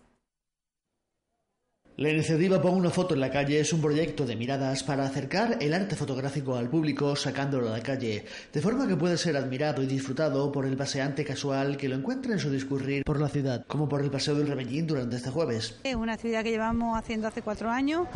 La 1.99 2.09
iniciativa 2.09 2.61
Pon 2.63 2.75
una 2.75 2.89
foto 2.89 3.13
en 3.13 3.21
la 3.21 3.31
calle 3.31 3.61
es 3.61 3.71
un 3.75 3.83
proyecto 3.83 4.25
de 4.25 4.35
miradas 4.35 4.83
para 4.83 5.05
acercar 5.05 5.59
el 5.61 5.75
arte 5.75 5.95
fotográfico 5.95 6.57
al 6.57 6.71
público 6.71 7.15
sacándolo 7.15 7.69
a 7.69 7.77
la 7.77 7.83
calle, 7.83 8.25
de 8.51 8.61
forma 8.63 8.89
que 8.89 8.97
puede 8.97 9.19
ser 9.19 9.37
admirado 9.37 9.83
y 9.83 9.87
disfrutado 9.87 10.51
por 10.51 10.65
el 10.65 10.75
paseante 10.75 11.23
casual 11.23 11.77
que 11.77 11.91
lo 11.91 11.97
encuentra 11.97 12.33
en 12.33 12.39
su 12.39 12.51
discurrir 12.51 13.05
por 13.05 13.21
la 13.21 13.29
ciudad, 13.29 13.67
como 13.67 13.91
por 13.91 14.01
el 14.01 14.11
Paseo 14.11 14.35
del 14.35 14.49
Rebellín 14.49 14.87
durante 14.87 15.17
este 15.17 15.29
jueves. 15.29 15.81
Es 15.85 15.95
una 15.95 16.15
actividad 16.15 16.43
que 16.43 16.53
llevamos 16.53 16.99
haciendo 16.99 17.29
hace 17.29 17.43
cuatro 17.43 17.69
años. 17.69 18.09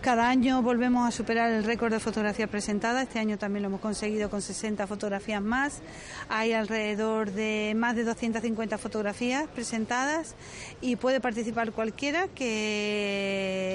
Cada 0.00 0.28
año 0.28 0.60
volvemos 0.60 1.06
a 1.06 1.12
superar 1.12 1.52
el 1.52 1.62
récord 1.62 1.92
de 1.92 2.00
fotografías 2.00 2.48
presentadas. 2.48 3.04
Este 3.04 3.20
año 3.20 3.38
también 3.38 3.62
lo 3.62 3.68
hemos 3.68 3.80
conseguido 3.80 4.28
con 4.28 4.42
60 4.42 4.88
fotografías 4.88 5.40
más. 5.40 5.82
Hay 6.28 6.52
alrededor 6.52 7.30
de 7.30 7.74
más 7.76 7.94
de 7.94 8.02
250 8.02 8.76
fotografías 8.76 9.46
presentadas 9.54 10.34
y 10.80 10.96
puede 10.96 11.20
participar 11.20 11.70
cualquiera 11.70 12.26
que 12.26 13.19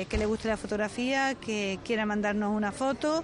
que 0.09 0.17
le 0.17 0.25
guste 0.25 0.47
la 0.47 0.57
fotografía, 0.57 1.35
que 1.35 1.79
quiera 1.83 2.05
mandarnos 2.05 2.55
una 2.55 2.71
foto 2.71 3.23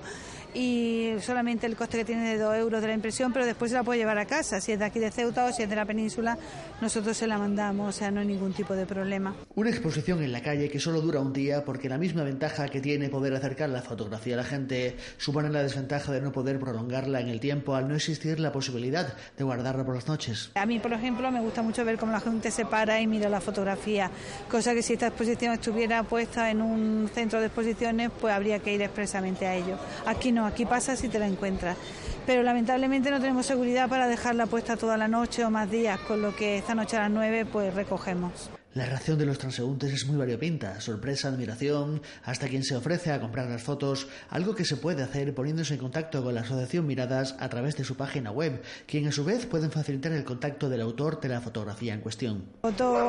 y 0.53 1.13
solamente 1.21 1.67
el 1.67 1.75
coste 1.75 1.97
que 1.97 2.05
tiene 2.05 2.29
de 2.29 2.37
2 2.37 2.55
euros 2.55 2.81
de 2.81 2.87
la 2.87 2.93
impresión, 2.93 3.31
pero 3.31 3.45
después 3.45 3.71
se 3.71 3.77
la 3.77 3.83
puede 3.83 3.99
llevar 3.99 4.17
a 4.17 4.25
casa. 4.25 4.59
Si 4.61 4.71
es 4.71 4.79
de 4.79 4.85
aquí 4.85 4.99
de 4.99 5.11
Ceuta 5.11 5.45
o 5.45 5.51
si 5.51 5.63
es 5.63 5.69
de 5.69 5.75
la 5.75 5.85
península, 5.85 6.37
nosotros 6.81 7.15
se 7.17 7.27
la 7.27 7.37
mandamos, 7.37 7.89
o 7.89 7.91
sea, 7.97 8.11
no 8.11 8.19
hay 8.19 8.27
ningún 8.27 8.53
tipo 8.53 8.73
de 8.73 8.85
problema. 8.85 9.35
Una 9.55 9.69
exposición 9.69 10.23
en 10.23 10.31
la 10.31 10.41
calle 10.41 10.69
que 10.69 10.79
solo 10.79 11.01
dura 11.01 11.19
un 11.19 11.33
día 11.33 11.63
porque 11.63 11.89
la 11.89 11.97
misma 11.97 12.23
ventaja 12.23 12.67
que 12.67 12.81
tiene 12.81 13.09
poder 13.09 13.33
acercar 13.33 13.69
la 13.69 13.81
fotografía 13.81 14.33
a 14.35 14.37
la 14.37 14.43
gente 14.43 14.97
supone 15.17 15.49
la 15.49 15.63
desventaja 15.63 16.11
de 16.11 16.21
no 16.21 16.31
poder 16.31 16.59
prolongarla 16.59 17.21
en 17.21 17.29
el 17.29 17.39
tiempo 17.39 17.75
al 17.75 17.87
no 17.87 17.95
existir 17.95 18.39
la 18.39 18.51
posibilidad 18.51 19.13
de 19.37 19.43
guardarla 19.43 19.85
por 19.85 19.95
las 19.95 20.07
noches. 20.07 20.51
A 20.55 20.65
mí, 20.65 20.79
por 20.79 20.93
ejemplo, 20.93 21.31
me 21.31 21.41
gusta 21.41 21.61
mucho 21.61 21.85
ver 21.85 21.97
cómo 21.97 22.11
la 22.11 22.19
gente 22.19 22.51
se 22.51 22.65
para 22.65 22.99
y 22.99 23.07
mira 23.07 23.29
la 23.29 23.41
fotografía, 23.41 24.11
cosa 24.49 24.73
que 24.73 24.81
si 24.81 24.93
esta 24.93 25.07
exposición 25.07 25.53
estuviera 25.53 26.03
puesta 26.03 26.49
en 26.49 26.61
un 26.61 27.09
centro 27.13 27.39
de 27.39 27.47
exposiciones, 27.47 28.11
pues 28.19 28.33
habría 28.33 28.59
que 28.59 28.73
ir 28.73 28.81
expresamente 28.81 29.45
a 29.47 29.55
ello. 29.55 29.77
Aquí 30.05 30.31
no 30.31 30.40
aquí 30.45 30.65
pasas 30.65 31.03
y 31.03 31.09
te 31.09 31.19
la 31.19 31.27
encuentras. 31.27 31.77
Pero 32.25 32.43
lamentablemente 32.43 33.11
no 33.11 33.19
tenemos 33.19 33.45
seguridad 33.45 33.89
para 33.89 34.07
dejarla 34.07 34.45
puesta 34.45 34.77
toda 34.77 34.97
la 34.97 35.07
noche 35.07 35.43
o 35.43 35.49
más 35.49 35.69
días, 35.69 35.99
con 36.01 36.21
lo 36.21 36.35
que 36.35 36.57
esta 36.57 36.75
noche 36.75 36.97
a 36.97 37.01
las 37.01 37.11
9 37.11 37.45
pues 37.45 37.73
recogemos. 37.73 38.51
La 38.73 38.85
reacción 38.85 39.19
de 39.19 39.25
los 39.25 39.37
transeúntes 39.37 39.91
es 39.91 40.07
muy 40.07 40.15
variopinta, 40.15 40.79
sorpresa, 40.79 41.27
admiración, 41.27 42.01
hasta 42.23 42.47
quien 42.47 42.63
se 42.63 42.77
ofrece 42.77 43.11
a 43.11 43.19
comprar 43.19 43.49
las 43.49 43.61
fotos, 43.61 44.07
algo 44.29 44.55
que 44.55 44.63
se 44.63 44.77
puede 44.77 45.03
hacer 45.03 45.35
poniéndose 45.35 45.73
en 45.73 45.81
contacto 45.81 46.23
con 46.23 46.33
la 46.33 46.39
Asociación 46.39 46.87
Miradas 46.87 47.35
a 47.37 47.49
través 47.49 47.75
de 47.75 47.83
su 47.83 47.97
página 47.97 48.31
web, 48.31 48.61
quien 48.87 49.05
a 49.09 49.11
su 49.11 49.25
vez 49.25 49.45
pueden 49.45 49.71
facilitar 49.71 50.13
el 50.13 50.23
contacto 50.23 50.69
del 50.69 50.79
autor 50.79 51.19
de 51.19 51.27
la 51.27 51.41
fotografía 51.41 51.93
en 51.93 51.99
cuestión. 51.99 52.45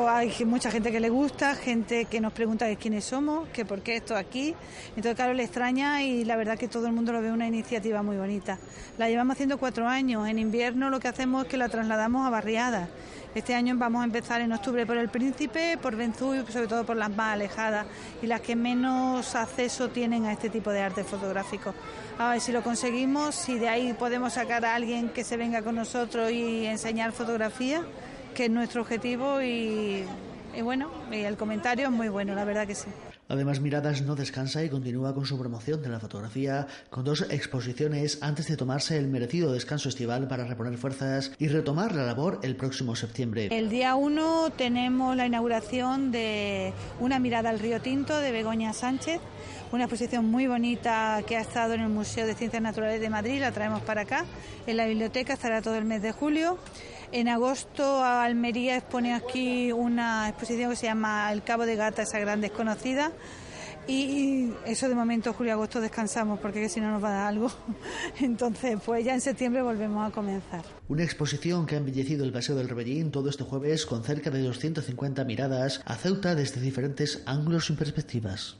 hay 0.08 0.32
mucha 0.44 0.68
gente 0.68 0.90
que 0.90 0.98
le 0.98 1.10
gusta, 1.10 1.54
gente 1.54 2.06
que 2.06 2.20
nos 2.20 2.32
pregunta 2.32 2.66
de 2.66 2.76
quiénes 2.76 3.04
somos, 3.04 3.48
que 3.50 3.64
por 3.64 3.82
qué 3.82 3.98
esto 3.98 4.16
aquí, 4.16 4.56
entonces 4.96 5.14
claro, 5.14 5.32
le 5.32 5.44
extraña 5.44 6.02
y 6.02 6.24
la 6.24 6.34
verdad 6.34 6.58
que 6.58 6.66
todo 6.66 6.88
el 6.88 6.92
mundo 6.92 7.12
lo 7.12 7.22
ve 7.22 7.30
una 7.30 7.46
iniciativa 7.46 8.02
muy 8.02 8.16
bonita. 8.16 8.58
La 8.98 9.08
llevamos 9.08 9.34
haciendo 9.34 9.58
cuatro 9.58 9.86
años, 9.86 10.26
en 10.26 10.40
invierno 10.40 10.90
lo 10.90 10.98
que 10.98 11.06
hacemos 11.06 11.44
es 11.44 11.48
que 11.48 11.56
la 11.56 11.68
trasladamos 11.68 12.26
a 12.26 12.30
barriadas 12.30 12.88
este 13.34 13.54
año 13.54 13.74
vamos 13.78 14.02
a 14.02 14.04
empezar 14.04 14.40
en 14.42 14.52
octubre 14.52 14.84
por 14.84 14.98
el 14.98 15.08
Príncipe, 15.08 15.78
por 15.80 15.96
Benzú 15.96 16.34
y 16.34 16.52
sobre 16.52 16.66
todo 16.66 16.84
por 16.84 16.96
las 16.96 17.10
más 17.10 17.34
alejadas 17.34 17.86
y 18.20 18.26
las 18.26 18.42
que 18.42 18.54
menos 18.54 19.34
acceso 19.34 19.88
tienen 19.88 20.26
a 20.26 20.32
este 20.32 20.50
tipo 20.50 20.70
de 20.70 20.82
arte 20.82 21.02
fotográfico. 21.02 21.74
A 22.18 22.30
ver 22.32 22.40
si 22.40 22.52
lo 22.52 22.62
conseguimos, 22.62 23.34
si 23.34 23.58
de 23.58 23.68
ahí 23.68 23.94
podemos 23.94 24.34
sacar 24.34 24.64
a 24.66 24.74
alguien 24.74 25.08
que 25.08 25.24
se 25.24 25.36
venga 25.36 25.62
con 25.62 25.76
nosotros 25.76 26.30
y 26.30 26.66
enseñar 26.66 27.12
fotografía, 27.12 27.82
que 28.34 28.44
es 28.44 28.50
nuestro 28.50 28.82
objetivo 28.82 29.40
y, 29.40 30.04
y 30.54 30.60
bueno, 30.62 30.90
el 31.10 31.36
comentario 31.36 31.86
es 31.86 31.92
muy 31.92 32.08
bueno, 32.08 32.34
la 32.34 32.44
verdad 32.44 32.66
que 32.66 32.74
sí. 32.74 32.88
Además, 33.28 33.60
Miradas 33.60 34.02
no 34.02 34.14
descansa 34.14 34.64
y 34.64 34.68
continúa 34.68 35.14
con 35.14 35.24
su 35.24 35.38
promoción 35.38 35.80
de 35.80 35.88
la 35.88 36.00
fotografía 36.00 36.66
con 36.90 37.04
dos 37.04 37.24
exposiciones 37.30 38.18
antes 38.20 38.48
de 38.48 38.56
tomarse 38.56 38.98
el 38.98 39.08
merecido 39.08 39.52
descanso 39.52 39.88
estival 39.88 40.28
para 40.28 40.44
reponer 40.44 40.76
fuerzas 40.76 41.32
y 41.38 41.48
retomar 41.48 41.94
la 41.94 42.04
labor 42.04 42.40
el 42.42 42.56
próximo 42.56 42.96
septiembre. 42.96 43.48
El 43.50 43.70
día 43.70 43.94
1 43.94 44.50
tenemos 44.56 45.16
la 45.16 45.26
inauguración 45.26 46.10
de 46.10 46.72
Una 47.00 47.18
mirada 47.18 47.50
al 47.50 47.58
río 47.58 47.80
Tinto 47.80 48.18
de 48.18 48.32
Begoña 48.32 48.72
Sánchez 48.72 49.20
una 49.72 49.84
exposición 49.84 50.26
muy 50.26 50.46
bonita 50.46 51.22
que 51.26 51.36
ha 51.36 51.40
estado 51.40 51.72
en 51.74 51.80
el 51.80 51.88
Museo 51.88 52.26
de 52.26 52.34
Ciencias 52.34 52.62
Naturales 52.62 53.00
de 53.00 53.08
Madrid, 53.08 53.40
la 53.40 53.52
traemos 53.52 53.80
para 53.82 54.02
acá, 54.02 54.26
en 54.66 54.76
la 54.76 54.86
biblioteca, 54.86 55.32
estará 55.32 55.62
todo 55.62 55.76
el 55.76 55.86
mes 55.86 56.02
de 56.02 56.12
julio. 56.12 56.58
En 57.10 57.28
agosto 57.28 58.04
Almería 58.04 58.76
expone 58.76 59.14
aquí 59.14 59.72
una 59.72 60.28
exposición 60.28 60.70
que 60.70 60.76
se 60.76 60.86
llama 60.86 61.32
El 61.32 61.42
Cabo 61.42 61.64
de 61.64 61.76
Gata, 61.76 62.02
esa 62.02 62.18
gran 62.18 62.40
desconocida. 62.40 63.12
Y 63.88 64.52
eso 64.64 64.88
de 64.88 64.94
momento, 64.94 65.32
julio 65.32 65.54
agosto 65.54 65.80
descansamos 65.80 66.38
porque 66.38 66.68
si 66.68 66.80
no 66.80 66.90
nos 66.90 67.02
va 67.02 67.08
a 67.08 67.12
dar 67.12 67.26
algo. 67.28 67.50
Entonces, 68.20 68.78
pues 68.84 69.04
ya 69.04 69.14
en 69.14 69.20
septiembre 69.20 69.62
volvemos 69.62 70.08
a 70.08 70.14
comenzar. 70.14 70.64
Una 70.88 71.02
exposición 71.02 71.66
que 71.66 71.74
ha 71.74 71.78
embellecido 71.78 72.24
el 72.24 72.32
Paseo 72.32 72.54
del 72.54 72.68
Rebellín 72.68 73.10
todo 73.10 73.28
este 73.28 73.42
jueves 73.42 73.86
con 73.86 74.04
cerca 74.04 74.30
de 74.30 74.42
250 74.42 75.24
miradas 75.24 75.80
a 75.84 75.96
Ceuta 75.96 76.34
desde 76.34 76.60
diferentes 76.60 77.22
ángulos 77.26 77.70
y 77.70 77.72
perspectivas. 77.72 78.56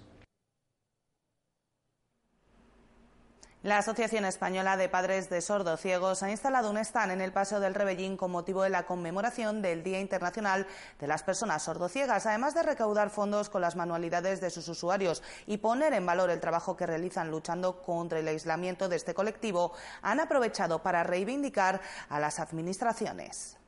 La 3.63 3.79
Asociación 3.79 4.25
Española 4.25 4.77
de 4.77 4.89
Padres 4.89 5.31
de 5.31 5.41
Sordo 5.41 5.77
Ciegos 5.77 6.25
ha 6.25 6.31
instalado 6.33 6.69
un 6.69 6.79
stand 6.79 7.13
en 7.13 7.21
el 7.21 7.33
Paseo 7.33 7.61
del 7.61 7.77
Rebellín 7.77 8.17
con 8.17 8.33
motivo 8.33 8.65
de 8.65 8.71
la 8.71 8.87
conmemoración 8.87 9.63
del 9.63 9.85
Día 9.85 10.01
Internacional 10.01 10.67
de 10.99 11.07
las 11.07 11.23
Personas 11.23 11.63
Sordociegas, 11.63 12.27
además 12.27 12.55
de 12.55 12.65
recaudar 12.65 13.11
fondos 13.11 13.49
con 13.49 13.61
las 13.61 13.77
manualidades 13.77 14.41
de 14.41 14.51
sus 14.51 14.67
usuarios 14.67 15.23
y 15.47 15.59
poner 15.59 15.93
en 15.95 16.05
valor 16.05 16.31
el 16.31 16.41
trabajo 16.41 16.77
que 16.77 16.87
realizan 16.87 17.31
luchando 17.31 17.81
contra 17.83 18.19
el 18.19 18.27
aislamiento 18.27 18.89
de 18.89 18.97
este 18.97 19.15
colectivo, 19.15 19.73
han 20.03 20.19
aprovechado 20.19 20.83
para 20.83 21.05
reivindicar 21.05 21.81
a 22.09 22.19
las 22.19 22.41
administraciones. 22.41 23.62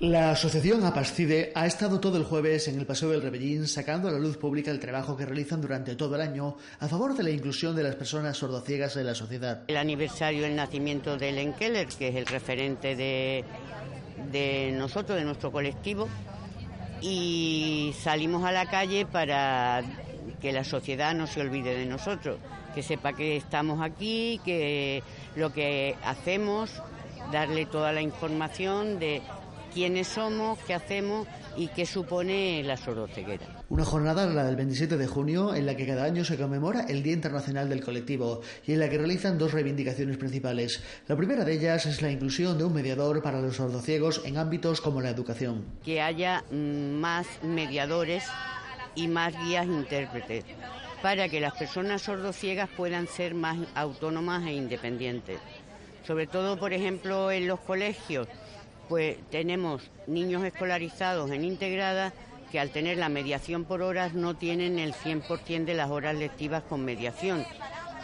La 0.00 0.30
asociación 0.30 0.82
Apascide 0.86 1.52
ha 1.54 1.66
estado 1.66 2.00
todo 2.00 2.16
el 2.16 2.24
jueves 2.24 2.68
en 2.68 2.78
el 2.78 2.86
Paseo 2.86 3.10
del 3.10 3.20
Rebellín 3.20 3.68
sacando 3.68 4.08
a 4.08 4.10
la 4.10 4.18
luz 4.18 4.38
pública 4.38 4.70
el 4.70 4.80
trabajo 4.80 5.14
que 5.14 5.26
realizan 5.26 5.60
durante 5.60 5.94
todo 5.94 6.14
el 6.14 6.22
año 6.22 6.56
a 6.78 6.88
favor 6.88 7.14
de 7.14 7.22
la 7.22 7.28
inclusión 7.28 7.76
de 7.76 7.82
las 7.82 7.96
personas 7.96 8.38
sordociegas 8.38 8.96
en 8.96 9.04
la 9.04 9.14
sociedad. 9.14 9.64
El 9.66 9.76
aniversario 9.76 10.44
del 10.44 10.56
nacimiento 10.56 11.18
de 11.18 11.28
Ellen 11.28 11.52
Keller, 11.52 11.86
que 11.86 12.08
es 12.08 12.16
el 12.16 12.24
referente 12.24 12.96
de, 12.96 13.44
de 14.32 14.72
nosotros, 14.72 15.18
de 15.18 15.24
nuestro 15.26 15.52
colectivo, 15.52 16.08
y 17.02 17.92
salimos 18.00 18.42
a 18.44 18.52
la 18.52 18.70
calle 18.70 19.04
para 19.04 19.82
que 20.40 20.50
la 20.50 20.64
sociedad 20.64 21.14
no 21.14 21.26
se 21.26 21.42
olvide 21.42 21.76
de 21.76 21.84
nosotros, 21.84 22.38
que 22.74 22.82
sepa 22.82 23.12
que 23.12 23.36
estamos 23.36 23.82
aquí, 23.82 24.40
que 24.46 25.02
lo 25.36 25.52
que 25.52 25.94
hacemos, 26.02 26.70
darle 27.30 27.66
toda 27.66 27.92
la 27.92 28.00
información 28.00 28.98
de 28.98 29.20
quiénes 29.72 30.08
somos, 30.08 30.58
qué 30.66 30.74
hacemos 30.74 31.26
y 31.56 31.68
qué 31.68 31.86
supone 31.86 32.62
la 32.62 32.76
soroceguera. 32.76 33.64
Una 33.68 33.84
jornada, 33.84 34.26
la 34.26 34.44
del 34.44 34.56
27 34.56 34.96
de 34.96 35.06
junio, 35.06 35.54
en 35.54 35.66
la 35.66 35.76
que 35.76 35.86
cada 35.86 36.04
año 36.04 36.24
se 36.24 36.36
conmemora 36.36 36.86
el 36.88 37.02
Día 37.02 37.14
Internacional 37.14 37.68
del 37.68 37.84
Colectivo 37.84 38.40
y 38.66 38.72
en 38.72 38.80
la 38.80 38.88
que 38.88 38.98
realizan 38.98 39.38
dos 39.38 39.52
reivindicaciones 39.52 40.16
principales. 40.16 40.82
La 41.08 41.16
primera 41.16 41.44
de 41.44 41.54
ellas 41.54 41.86
es 41.86 42.02
la 42.02 42.10
inclusión 42.10 42.58
de 42.58 42.64
un 42.64 42.72
mediador 42.72 43.22
para 43.22 43.40
los 43.40 43.56
sordociegos 43.56 44.22
en 44.24 44.38
ámbitos 44.38 44.80
como 44.80 45.00
la 45.00 45.10
educación. 45.10 45.64
Que 45.84 46.00
haya 46.00 46.44
mm, 46.50 46.90
más 47.00 47.26
mediadores 47.42 48.24
y 48.94 49.08
más 49.08 49.34
guías 49.44 49.66
intérpretes 49.66 50.44
para 51.02 51.28
que 51.28 51.40
las 51.40 51.54
personas 51.54 52.02
sordociegas 52.02 52.68
puedan 52.76 53.06
ser 53.06 53.34
más 53.34 53.58
autónomas 53.74 54.46
e 54.46 54.52
independientes. 54.52 55.40
Sobre 56.06 56.26
todo, 56.26 56.58
por 56.58 56.72
ejemplo, 56.72 57.30
en 57.30 57.46
los 57.46 57.60
colegios 57.60 58.28
pues 58.90 59.18
tenemos 59.30 59.88
niños 60.08 60.42
escolarizados 60.42 61.30
en 61.30 61.44
integrada 61.44 62.12
que 62.50 62.58
al 62.58 62.70
tener 62.70 62.98
la 62.98 63.08
mediación 63.08 63.64
por 63.64 63.82
horas 63.82 64.14
no 64.14 64.34
tienen 64.34 64.80
el 64.80 64.94
100% 64.94 65.64
de 65.64 65.74
las 65.74 65.90
horas 65.90 66.16
lectivas 66.16 66.64
con 66.64 66.84
mediación, 66.84 67.46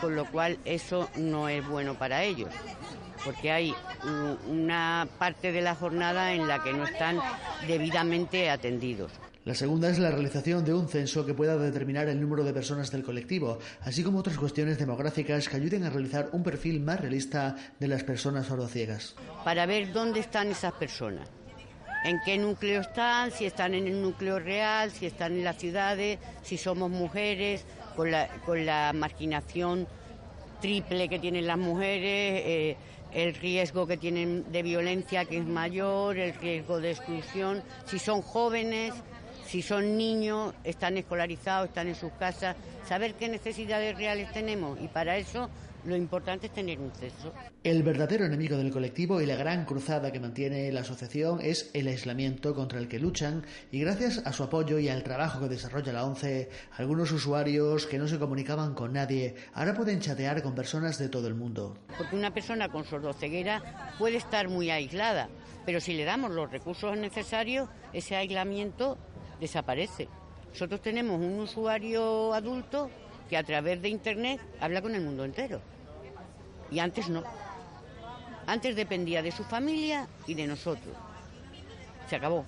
con 0.01 0.15
lo 0.15 0.31
cual 0.31 0.59
eso 0.65 1.11
no 1.17 1.49
es 1.49 1.67
bueno 1.67 1.95
para 1.95 2.23
ellos, 2.23 2.51
porque 3.25 3.51
hay 3.51 3.75
una 4.49 5.09
parte 5.19 5.51
de 5.51 5.61
la 5.61 5.75
jornada 5.75 6.35
en 6.35 6.47
la 6.47 6.63
que 6.63 6.73
no 6.73 6.85
están 6.85 7.21
debidamente 7.67 8.49
atendidos. 8.49 9.11
La 9.47 9.55
segunda 9.55 9.89
es 9.89 10.01
la 10.01 10.11
realización 10.11 10.65
de 10.65 10.75
un 10.75 10.89
censo 10.89 11.25
que 11.25 11.33
pueda 11.33 11.57
determinar 11.57 12.09
el 12.09 12.21
número 12.21 12.43
de 12.43 12.53
personas 12.53 12.91
del 12.91 13.05
colectivo, 13.05 13.61
así 13.83 14.03
como 14.03 14.19
otras 14.19 14.39
cuestiones 14.39 14.77
demográficas 14.77 15.49
que 15.49 15.55
ayuden 15.55 15.85
a 15.85 15.91
realizar 15.91 16.31
un 16.33 16.43
perfil 16.43 16.81
más 16.81 17.01
realista 17.01 17.55
de 17.79 17.87
las 17.87 18.03
personas 18.03 18.47
sordociegas. 18.47 19.15
Para 19.45 19.65
ver 19.67 19.93
dónde 19.93 20.19
están 20.19 20.51
esas 20.51 20.73
personas, 20.73 21.29
en 22.05 22.19
qué 22.25 22.39
núcleo 22.39 22.81
están, 22.81 23.31
si 23.31 23.47
están 23.47 23.75
en 23.75 23.87
el 23.87 24.03
núcleo 24.03 24.41
real, 24.41 24.91
si 24.91 25.07
están 25.07 25.35
en 25.35 25.45
las 25.45 25.59
ciudades, 25.59 26.19
si 26.43 26.59
somos 26.59 26.91
mujeres, 26.91 27.65
con 27.95 28.11
la, 28.11 28.27
con 28.45 28.67
la 28.67 28.93
marginación 28.93 29.87
triple 30.61 31.09
que 31.09 31.21
tienen 31.21 31.47
las 31.47 31.59
mujeres. 31.59 32.43
Eh, 32.45 32.77
el 33.13 33.35
riesgo 33.35 33.87
que 33.87 33.97
tienen 33.97 34.51
de 34.51 34.63
violencia 34.63 35.25
que 35.25 35.39
es 35.39 35.47
mayor, 35.47 36.19
el 36.19 36.35
riesgo 36.35 36.81
de 36.81 36.91
exclusión, 36.91 37.63
si 37.87 37.99
son 37.99 38.21
jóvenes, 38.21 38.93
si 39.47 39.63
son 39.63 39.97
niños, 39.97 40.55
están 40.65 40.97
escolarizados, 40.97 41.69
están 41.69 41.89
en 41.89 41.95
sus 41.95 42.13
casas, 42.13 42.57
saber 42.87 43.15
qué 43.15 43.29
necesidades 43.29 43.97
reales 43.97 44.33
tenemos 44.33 44.79
y 44.81 44.89
para 44.89 45.17
eso 45.17 45.49
lo 45.87 45.95
importante 45.95 46.49
es 46.49 46.53
tener 46.53 46.81
un 46.81 46.91
censo. 46.91 47.33
El 47.63 47.85
verdadero 47.85 48.25
enemigo 48.25 48.57
del 48.57 48.73
colectivo 48.73 49.21
y 49.21 49.27
la 49.27 49.37
gran 49.37 49.65
cruzada 49.65 50.11
que 50.11 50.19
mantiene 50.19 50.73
la 50.73 50.81
asociación 50.81 51.39
es 51.41 51.71
el 51.75 51.87
aislamiento 51.87 52.55
contra 52.55 52.81
el 52.81 52.89
que 52.89 52.99
luchan 52.99 53.45
y 53.71 53.81
gracias 53.81 54.21
a 54.25 54.33
su 54.33 54.43
apoyo 54.43 54.81
y 54.81 54.89
al 54.89 55.05
trabajo 55.05 55.41
que 55.41 55.49
desarrolla 55.49 55.93
la 55.93 56.05
ONCE, 56.05 56.51
algunos 56.77 57.13
usuarios 57.13 57.87
que 57.87 57.99
no 57.99 58.09
se 58.09 58.19
comunicaban 58.19 58.75
con 58.75 58.93
nadie 58.93 59.37
ahora 59.55 59.75
pueden 59.75 60.01
chatear 60.01 60.43
con 60.43 60.57
personas 60.57 60.99
de 60.99 61.09
todo 61.09 61.29
el 61.29 61.35
mundo. 61.35 61.79
Porque 61.97 62.17
una 62.17 62.35
persona 62.35 62.69
con 62.69 62.85
sordoceguera 62.85 63.95
puede 63.97 64.17
estar 64.17 64.49
muy 64.49 64.71
aislada, 64.71 65.29
pero 65.65 65.81
si 65.81 65.95
le 65.95 66.05
damos 66.05 66.33
los 66.33 66.51
recursos 66.51 66.97
necesarios, 66.99 67.69
ese 67.93 68.17
aislamiento 68.17 68.99
desaparece. 69.41 70.09
Nosotros 70.53 70.81
tenemos 70.81 71.21
un 71.21 71.41
usuario 71.41 72.33
adulto 72.33 72.91
que 73.29 73.37
a 73.37 73.43
través 73.43 73.83
de 73.83 73.89
Internet 73.89 74.41
habla 74.61 74.81
con 74.81 74.95
el 74.95 75.03
mundo 75.03 75.25
entero. 75.25 75.61
Y 76.71 76.79
antes 76.79 77.09
no. 77.09 77.23
Antes 78.47 78.77
dependía 78.77 79.23
de 79.23 79.33
su 79.33 79.45
familia 79.45 80.09
y 80.27 80.35
de 80.35 80.47
nosotros. 80.47 80.95
Se 82.09 82.17
acabó. 82.17 82.45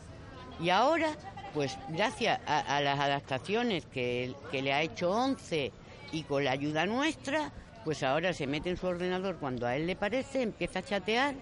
Y 0.61 0.70
ahora, 0.70 1.11
pues 1.55 1.77
gracias 1.88 2.40
a, 2.46 2.81
las 2.81 2.98
adaptaciones 2.98 3.85
que, 3.87 4.35
que 4.51 4.62
le 4.62 4.72
ha 4.72 4.83
hecho 4.83 5.11
ONCE 5.11 5.72
y 6.12 6.22
con 6.22 6.44
la 6.44 6.53
ayuda 6.53 6.87
nuestra, 6.87 7.53
pues 7.85 8.03
ahora 8.03 8.33
se 8.33 8.46
mete 8.46 8.70
en 8.70 8.77
su 8.77 8.87
ordenador 8.87 9.37
cuando 9.37 9.66
a 9.66 9.77
él 9.77 9.87
le 9.87 9.96
parece, 9.96 10.42
empieza 10.42 10.79
a 10.81 10.85
chatear 10.85 11.35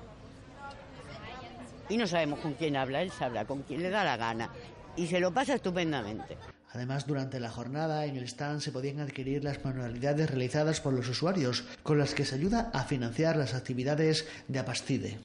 y 1.89 1.97
no 1.97 2.07
sabemos 2.07 2.41
con 2.41 2.55
quién 2.55 2.77
habla, 2.77 3.03
él 3.03 3.11
sabrá 3.11 3.45
con 3.45 3.63
quién 3.63 3.83
le 3.83 3.91
da 3.91 4.05
la 4.05 4.17
gana 4.17 4.51
y 4.97 5.07
se 5.07 5.21
lo 5.21 5.33
pasa 5.33 5.55
estupendamente. 5.55 6.37
Además, 6.73 7.07
durante 7.07 7.41
la 7.41 7.51
jornada 7.51 8.05
en 8.05 8.17
el 8.17 8.25
stand 8.25 8.61
se 8.61 8.73
podían 8.73 9.01
adquirir 9.01 9.45
las 9.45 9.65
manualidades 9.65 10.29
realizadas 10.29 10.81
por 10.81 10.93
los 10.93 11.09
usuarios, 11.09 11.65
con 11.83 11.99
las 11.99 12.15
que 12.15 12.25
se 12.25 12.35
ayuda 12.35 12.71
a 12.75 12.85
financiar 12.85 13.37
las 13.37 13.55
actividades 13.55 14.27
de 14.49 14.59
Apastide. 14.59 15.19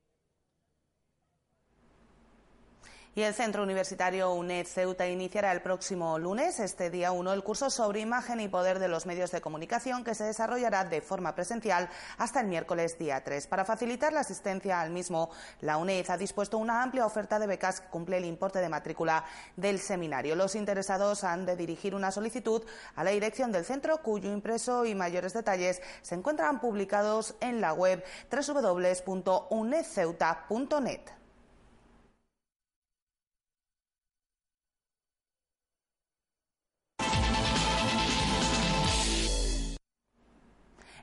Y 3.14 3.24
el 3.24 3.34
Centro 3.34 3.64
Universitario 3.64 4.34
UNED 4.34 4.66
Ceuta 4.66 5.06
iniciará 5.06 5.52
el 5.52 5.62
próximo 5.62 6.18
lunes, 6.18 6.62
este 6.62 6.90
día 6.90 7.12
1, 7.12 7.34
el 7.34 7.44
curso 7.44 7.70
sobre 7.70 8.00
imagen 8.00 8.40
y 8.40 8.48
poder 8.48 8.80
de 8.80 8.88
los 8.88 9.06
medios 9.06 9.32
de 9.32 9.42
comunicación 9.42 10.06
que 10.06 10.16
se 10.16 10.24
desarrollará 10.24 10.86
de 10.86 11.02
forma 11.02 11.36
presencial 11.36 11.90
hasta 12.18 12.40
el 12.40 12.48
miércoles 12.48 12.98
día 12.98 13.22
3. 13.22 13.48
Para 13.48 13.66
facilitar 13.66 14.14
la 14.14 14.22
asistencia 14.22 14.80
al 14.80 14.92
mismo, 14.92 15.30
la 15.60 15.76
UNED 15.76 16.10
ha 16.10 16.16
dispuesto 16.16 16.58
una 16.58 16.84
amplia 16.84 17.06
oferta 17.06 17.38
de 17.38 17.48
becas 17.48 17.82
que 17.82 17.90
cumple 17.90 18.18
el 18.18 18.24
importe 18.24 18.60
de 18.60 18.70
matrícula 18.70 19.26
del 19.58 19.80
seminario. 19.80 20.38
Los 20.38 20.56
interesados 20.56 21.26
han 21.26 21.46
de 21.46 21.58
dirigir 21.58 21.94
una 21.94 22.12
solicitud 22.12 22.64
a 22.96 23.04
la 23.04 23.12
dirección 23.12 23.52
del 23.52 23.66
centro, 23.66 24.02
cuyo 24.02 24.32
impreso 24.32 24.86
y 24.86 24.96
mayores 24.96 25.34
detalles 25.34 25.82
se 26.02 26.16
encuentran 26.16 26.62
publicados 26.62 27.36
en 27.42 27.60
la 27.60 27.74
web 27.74 28.06
www.unedceuta.net. 28.32 31.21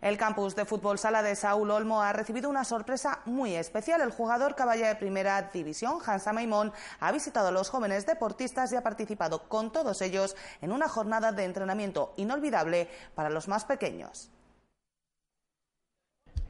El 0.01 0.17
campus 0.17 0.55
de 0.55 0.65
fútbol 0.65 0.99
sala 0.99 1.23
de 1.23 1.35
Saúl 1.35 1.71
Olmo 1.71 2.03
ha 2.03 2.13
recibido 2.13 2.49
una 2.49 2.65
sorpresa 2.65 3.21
muy 3.25 3.55
especial. 3.55 4.01
El 4.01 4.13
jugador 4.13 4.55
caballa 4.55 4.89
de 4.89 4.97
primera 4.97 5.51
división, 5.53 5.99
Hansa 6.05 6.33
Maimón, 6.33 6.73
ha 7.01 7.13
visitado 7.13 7.49
a 7.49 7.53
los 7.53 7.71
jóvenes 7.71 8.07
deportistas 8.07 8.73
y 8.73 8.77
ha 8.77 8.83
participado 8.83 9.49
con 9.49 9.73
todos 9.73 10.01
ellos 10.03 10.37
en 10.61 10.73
una 10.73 10.89
jornada 10.89 11.33
de 11.33 11.45
entrenamiento 11.45 12.15
inolvidable 12.17 12.89
para 13.15 13.31
los 13.31 13.49
más 13.49 13.65
pequeños. 13.65 14.31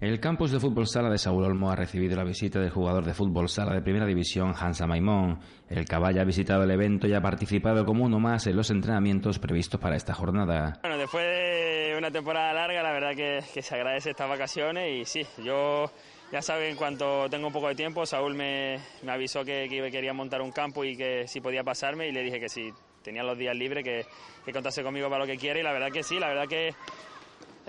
El 0.00 0.20
campus 0.20 0.52
de 0.52 0.60
fútbol 0.60 0.86
sala 0.86 1.10
de 1.10 1.18
Saúl 1.18 1.42
Olmo 1.42 1.72
ha 1.72 1.74
recibido 1.74 2.14
la 2.14 2.22
visita 2.22 2.60
del 2.60 2.70
jugador 2.70 3.04
de 3.04 3.14
fútbol 3.14 3.48
sala 3.48 3.74
de 3.74 3.82
primera 3.82 4.06
división 4.06 4.54
Hansa 4.56 4.86
Maimón. 4.86 5.40
El 5.68 5.86
caballa 5.86 6.22
ha 6.22 6.24
visitado 6.24 6.62
el 6.62 6.70
evento 6.70 7.08
y 7.08 7.14
ha 7.14 7.20
participado 7.20 7.84
como 7.84 8.04
uno 8.04 8.20
más 8.20 8.46
en 8.46 8.54
los 8.54 8.70
entrenamientos 8.70 9.40
previstos 9.40 9.80
para 9.80 9.96
esta 9.96 10.14
jornada. 10.14 10.78
Bueno, 10.82 10.98
después 10.98 11.24
de 11.24 11.47
una 11.98 12.10
temporada 12.10 12.52
larga, 12.52 12.82
la 12.82 12.92
verdad 12.92 13.14
que, 13.14 13.62
se 13.62 13.74
agradece 13.74 14.10
estas 14.10 14.28
vacaciones 14.28 14.90
y 14.90 15.04
sí, 15.04 15.26
yo 15.44 15.90
ya 16.32 16.42
saben, 16.42 16.70
en 16.70 16.76
cuanto 16.76 17.28
tengo 17.30 17.46
un 17.46 17.52
poco 17.52 17.68
de 17.68 17.74
tiempo, 17.74 18.06
Saúl 18.06 18.34
me, 18.34 18.80
avisó 19.06 19.44
que, 19.44 19.66
que, 19.68 19.90
quería 19.90 20.12
montar 20.12 20.42
un 20.42 20.52
campo 20.52 20.84
y 20.84 20.96
que 20.96 21.26
si 21.26 21.40
podía 21.40 21.64
pasarme 21.64 22.08
y 22.08 22.12
le 22.12 22.22
dije 22.22 22.40
que 22.40 22.48
si 22.48 22.72
tenía 23.02 23.22
los 23.22 23.38
días 23.38 23.56
libres, 23.56 23.84
que, 23.84 24.06
que 24.44 24.52
contase 24.52 24.82
conmigo 24.82 25.08
para 25.08 25.24
lo 25.24 25.26
que 25.26 25.36
quiera 25.36 25.58
y 25.58 25.62
la 25.62 25.72
verdad 25.72 25.90
que 25.90 26.02
sí, 26.02 26.18
la 26.18 26.28
verdad 26.28 26.46
que 26.46 26.74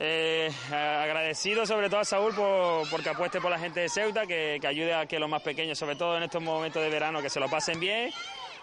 eh, 0.01 0.49
agradecido 0.71 1.65
sobre 1.65 1.89
todo 1.89 1.99
a 1.99 2.05
Saúl 2.05 2.33
por, 2.33 2.89
porque 2.89 3.09
apueste 3.09 3.41
por 3.41 3.51
la 3.51 3.59
gente 3.59 3.81
de 3.81 3.89
Ceuta, 3.89 4.25
que, 4.25 4.57
ayude 4.65 4.93
a 4.93 5.05
que 5.05 5.19
los 5.19 5.29
más 5.29 5.41
pequeños, 5.41 5.77
sobre 5.77 5.97
todo 5.97 6.15
en 6.15 6.23
estos 6.23 6.41
momentos 6.41 6.81
de 6.81 6.89
verano, 6.89 7.21
que 7.21 7.29
se 7.29 7.41
lo 7.41 7.49
pasen 7.49 7.81
bien, 7.81 8.09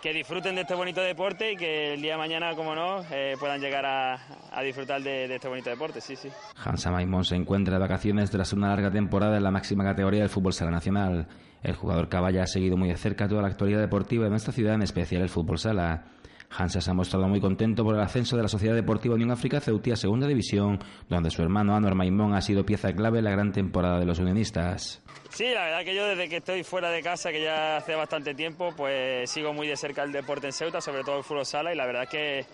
que 0.06 0.12
disfruten 0.12 0.54
de 0.54 0.60
este 0.60 0.76
bonito 0.76 1.00
deporte 1.00 1.50
y 1.50 1.56
que 1.56 1.94
el 1.94 2.00
día 2.00 2.12
de 2.12 2.18
mañana, 2.18 2.54
como 2.54 2.76
no, 2.76 3.02
eh, 3.10 3.34
puedan 3.40 3.60
llegar 3.60 3.84
a, 3.84 4.62
disfrutar 4.62 5.02
de, 5.02 5.34
este 5.34 5.48
bonito 5.48 5.68
deporte. 5.68 6.00
Sí, 6.00 6.14
sí. 6.14 6.28
Hansa 6.64 6.92
Maimón 6.92 7.24
se 7.24 7.34
encuentra 7.34 7.74
de 7.74 7.80
vacaciones 7.80 8.30
tras 8.30 8.52
una 8.52 8.68
larga 8.68 8.92
temporada 8.92 9.36
en 9.36 9.42
la 9.42 9.50
máxima 9.50 9.82
categoría 9.82 10.20
del 10.20 10.28
fútbol 10.28 10.52
sala 10.52 10.70
nacional. 10.70 11.26
El 11.60 11.74
jugador 11.74 12.08
Caballa 12.08 12.44
ha 12.44 12.46
seguido 12.46 12.76
muy 12.76 12.88
de 12.88 12.96
cerca 12.96 13.26
toda 13.26 13.42
la 13.42 13.48
actualidad 13.48 13.80
deportiva 13.80 14.28
en 14.28 14.34
esta 14.34 14.52
ciudad, 14.52 14.74
en 14.74 14.82
especial 14.82 15.22
el 15.22 15.28
fútbol 15.28 15.58
sala. 15.58 16.04
Hansa 16.50 16.80
se 16.80 16.90
ha 16.90 16.94
mostrado 16.94 17.28
muy 17.28 17.40
contento 17.40 17.84
por 17.84 17.94
el 17.94 18.00
ascenso 18.00 18.36
de 18.36 18.42
la 18.42 18.48
Sociedad 18.48 18.74
Deportiva 18.74 19.14
Unión 19.14 19.30
África 19.30 19.60
Ceutí 19.60 19.90
a 19.90 19.96
Segunda 19.96 20.26
División, 20.26 20.78
donde 21.08 21.30
su 21.30 21.42
hermano 21.42 21.74
Anwar 21.74 21.94
Maimón 21.94 22.34
ha 22.34 22.40
sido 22.40 22.64
pieza 22.64 22.92
clave 22.92 23.18
en 23.18 23.24
la 23.24 23.30
gran 23.30 23.52
temporada 23.52 23.98
de 23.98 24.06
los 24.06 24.18
unionistas. 24.18 25.02
Sí, 25.30 25.46
la 25.52 25.64
verdad 25.64 25.84
que 25.84 25.94
yo 25.94 26.06
desde 26.06 26.28
que 26.28 26.36
estoy 26.36 26.62
fuera 26.64 26.90
de 26.90 27.02
casa, 27.02 27.30
que 27.30 27.42
ya 27.42 27.76
hace 27.76 27.94
bastante 27.94 28.34
tiempo, 28.34 28.72
pues 28.76 29.30
sigo 29.30 29.52
muy 29.52 29.66
de 29.66 29.76
cerca 29.76 30.02
el 30.02 30.12
deporte 30.12 30.46
en 30.46 30.52
Ceuta, 30.52 30.80
sobre 30.80 31.02
todo 31.02 31.18
el 31.18 31.24
fútbol 31.24 31.44
sala, 31.44 31.72
y 31.72 31.76
la 31.76 31.86
verdad 31.86 32.08
que 32.08 32.46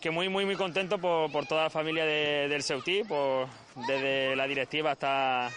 que 0.00 0.10
muy 0.10 0.30
muy 0.30 0.46
muy 0.46 0.56
contento 0.56 0.98
por, 0.98 1.46
toda 1.46 1.64
la 1.64 1.70
familia 1.70 2.04
del 2.06 2.62
Ceutí, 2.62 3.02
por, 3.04 3.48
desde 3.86 4.34
la 4.34 4.46
directiva 4.46 4.92
hasta 4.92 5.50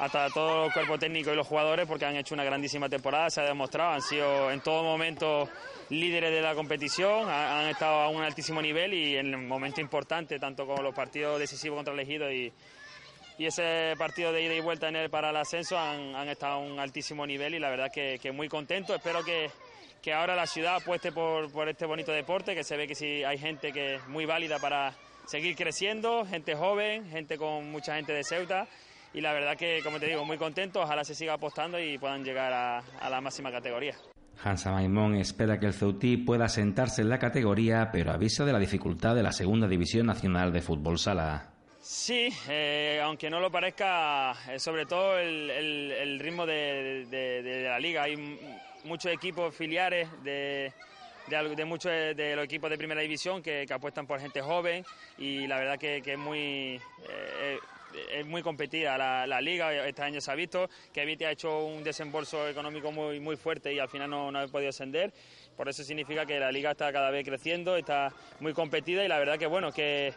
hasta 0.00 0.28
todo 0.30 0.66
el 0.66 0.72
cuerpo 0.72 0.98
técnico 0.98 1.30
y 1.30 1.36
los 1.36 1.46
jugadores 1.46 1.86
porque 1.86 2.06
han 2.06 2.16
hecho 2.16 2.34
una 2.34 2.42
grandísima 2.42 2.88
temporada, 2.88 3.28
se 3.28 3.42
ha 3.42 3.44
demostrado, 3.44 3.92
han 3.92 4.00
sido 4.00 4.50
en 4.50 4.60
todo 4.60 4.82
momento 4.82 5.46
líderes 5.90 6.30
de 6.30 6.40
la 6.40 6.54
competición, 6.54 7.28
han, 7.28 7.66
estado 7.66 8.00
a 8.00 8.08
un 8.08 8.22
altísimo 8.22 8.62
nivel 8.62 8.94
y 8.94 9.16
en 9.16 9.26
el 9.34 9.38
momento 9.38 9.80
importante, 9.80 10.38
tanto 10.38 10.66
como 10.66 10.82
los 10.82 10.94
partidos 10.94 11.38
decisivos 11.38 11.76
contra 11.76 11.92
el 11.92 12.00
Ejido 12.00 12.32
y, 12.32 12.52
ese 13.38 13.94
partido 13.96 14.32
de 14.32 14.42
ida 14.42 14.52
y 14.52 14.60
vuelta 14.60 14.88
en 14.88 14.96
el 14.96 15.08
para 15.08 15.30
el 15.30 15.36
ascenso 15.36 15.78
han, 15.78 16.28
estado 16.28 16.54
a 16.54 16.58
un 16.58 16.78
altísimo 16.78 17.26
nivel 17.26 17.54
y 17.54 17.58
la 17.58 17.70
verdad 17.70 17.90
que, 17.90 18.32
muy 18.32 18.48
contento. 18.48 18.94
Espero 18.94 19.24
que, 19.24 19.50
ahora 20.12 20.36
la 20.36 20.46
ciudad 20.46 20.76
apueste 20.76 21.10
por, 21.10 21.68
este 21.68 21.86
bonito 21.86 22.12
deporte, 22.12 22.54
que 22.54 22.62
se 22.62 22.76
ve 22.76 22.86
que 22.86 22.94
sí 22.94 23.24
hay 23.24 23.38
gente 23.38 23.72
que 23.72 23.94
es 23.94 24.06
muy 24.08 24.26
válida 24.26 24.58
para 24.58 24.92
seguir 25.26 25.56
creciendo, 25.56 26.26
gente 26.26 26.54
joven, 26.54 27.08
gente 27.10 27.38
con 27.38 27.70
mucha 27.70 27.96
gente 27.96 28.12
de 28.12 28.24
Ceuta 28.24 28.68
y 29.14 29.22
la 29.22 29.32
verdad 29.32 29.56
que, 29.56 29.80
como 29.82 29.98
te 29.98 30.06
digo, 30.06 30.24
muy 30.26 30.36
contento, 30.36 30.82
ojalá 30.82 31.02
se 31.02 31.14
siga 31.14 31.32
apostando 31.32 31.80
y 31.80 31.96
puedan 31.96 32.22
llegar 32.22 32.52
a 32.52 33.10
la 33.10 33.20
máxima 33.22 33.50
categoría. 33.50 33.96
Hansa 34.42 34.72
Maimón 34.72 35.16
espera 35.16 35.60
que 35.60 35.66
el 35.66 35.74
Ceutí 35.74 36.16
pueda 36.16 36.48
sentarse 36.48 37.02
en 37.02 37.10
la 37.10 37.18
categoría, 37.18 37.90
pero 37.92 38.12
avisa 38.12 38.44
de 38.44 38.52
la 38.52 38.58
dificultad 38.58 39.14
de 39.14 39.22
la 39.22 39.32
Segunda 39.32 39.68
División 39.68 40.06
Nacional 40.06 40.52
de 40.52 40.62
Fútbol 40.62 40.98
Sala. 40.98 41.50
Sí, 41.82 42.28
eh, 42.48 43.00
aunque 43.02 43.28
no 43.28 43.40
lo 43.40 43.50
parezca, 43.50 44.34
eh, 44.50 44.58
sobre 44.58 44.86
todo 44.86 45.18
el, 45.18 46.18
ritmo 46.20 46.46
de, 46.46 47.64
la 47.64 47.78
liga. 47.78 48.04
Hay 48.04 48.16
muchos 48.84 49.12
equipos 49.12 49.54
filiales 49.54 50.08
de, 50.22 50.72
muchos 51.66 51.90
de 51.90 52.34
los 52.36 52.44
equipos 52.44 52.70
de 52.70 52.78
primera 52.78 53.00
división 53.00 53.42
que, 53.42 53.66
apuestan 53.70 54.06
por 54.06 54.20
gente 54.20 54.40
joven 54.40 54.84
y 55.18 55.46
la 55.46 55.58
verdad 55.58 55.78
que, 55.78 56.02
es 56.04 56.18
muy... 56.18 56.80
Eh, 57.08 57.58
es 58.10 58.26
muy 58.26 58.42
competida 58.42 58.96
la, 58.98 59.40
liga, 59.40 59.86
este 59.86 60.02
año 60.02 60.20
se 60.20 60.30
ha 60.30 60.34
visto 60.34 60.68
que 60.92 61.04
Viti 61.04 61.24
ha 61.24 61.30
hecho 61.30 61.64
un 61.64 61.82
desembolso 61.82 62.48
económico 62.48 62.92
muy, 62.92 63.20
muy 63.20 63.36
fuerte 63.36 63.72
y 63.72 63.78
al 63.78 63.88
final 63.88 64.10
no, 64.10 64.30
no 64.30 64.38
ha 64.40 64.48
podido 64.48 64.70
ascender, 64.70 65.12
por 65.56 65.68
eso 65.68 65.82
significa 65.84 66.26
que 66.26 66.38
la 66.38 66.52
liga 66.52 66.72
está 66.72 66.92
cada 66.92 67.10
vez 67.10 67.24
creciendo, 67.24 67.76
está 67.76 68.12
muy 68.40 68.52
competida 68.52 69.04
y 69.04 69.08
la 69.08 69.18
verdad 69.18 69.38
que 69.38 69.46
bueno, 69.46 69.72
que 69.72 70.14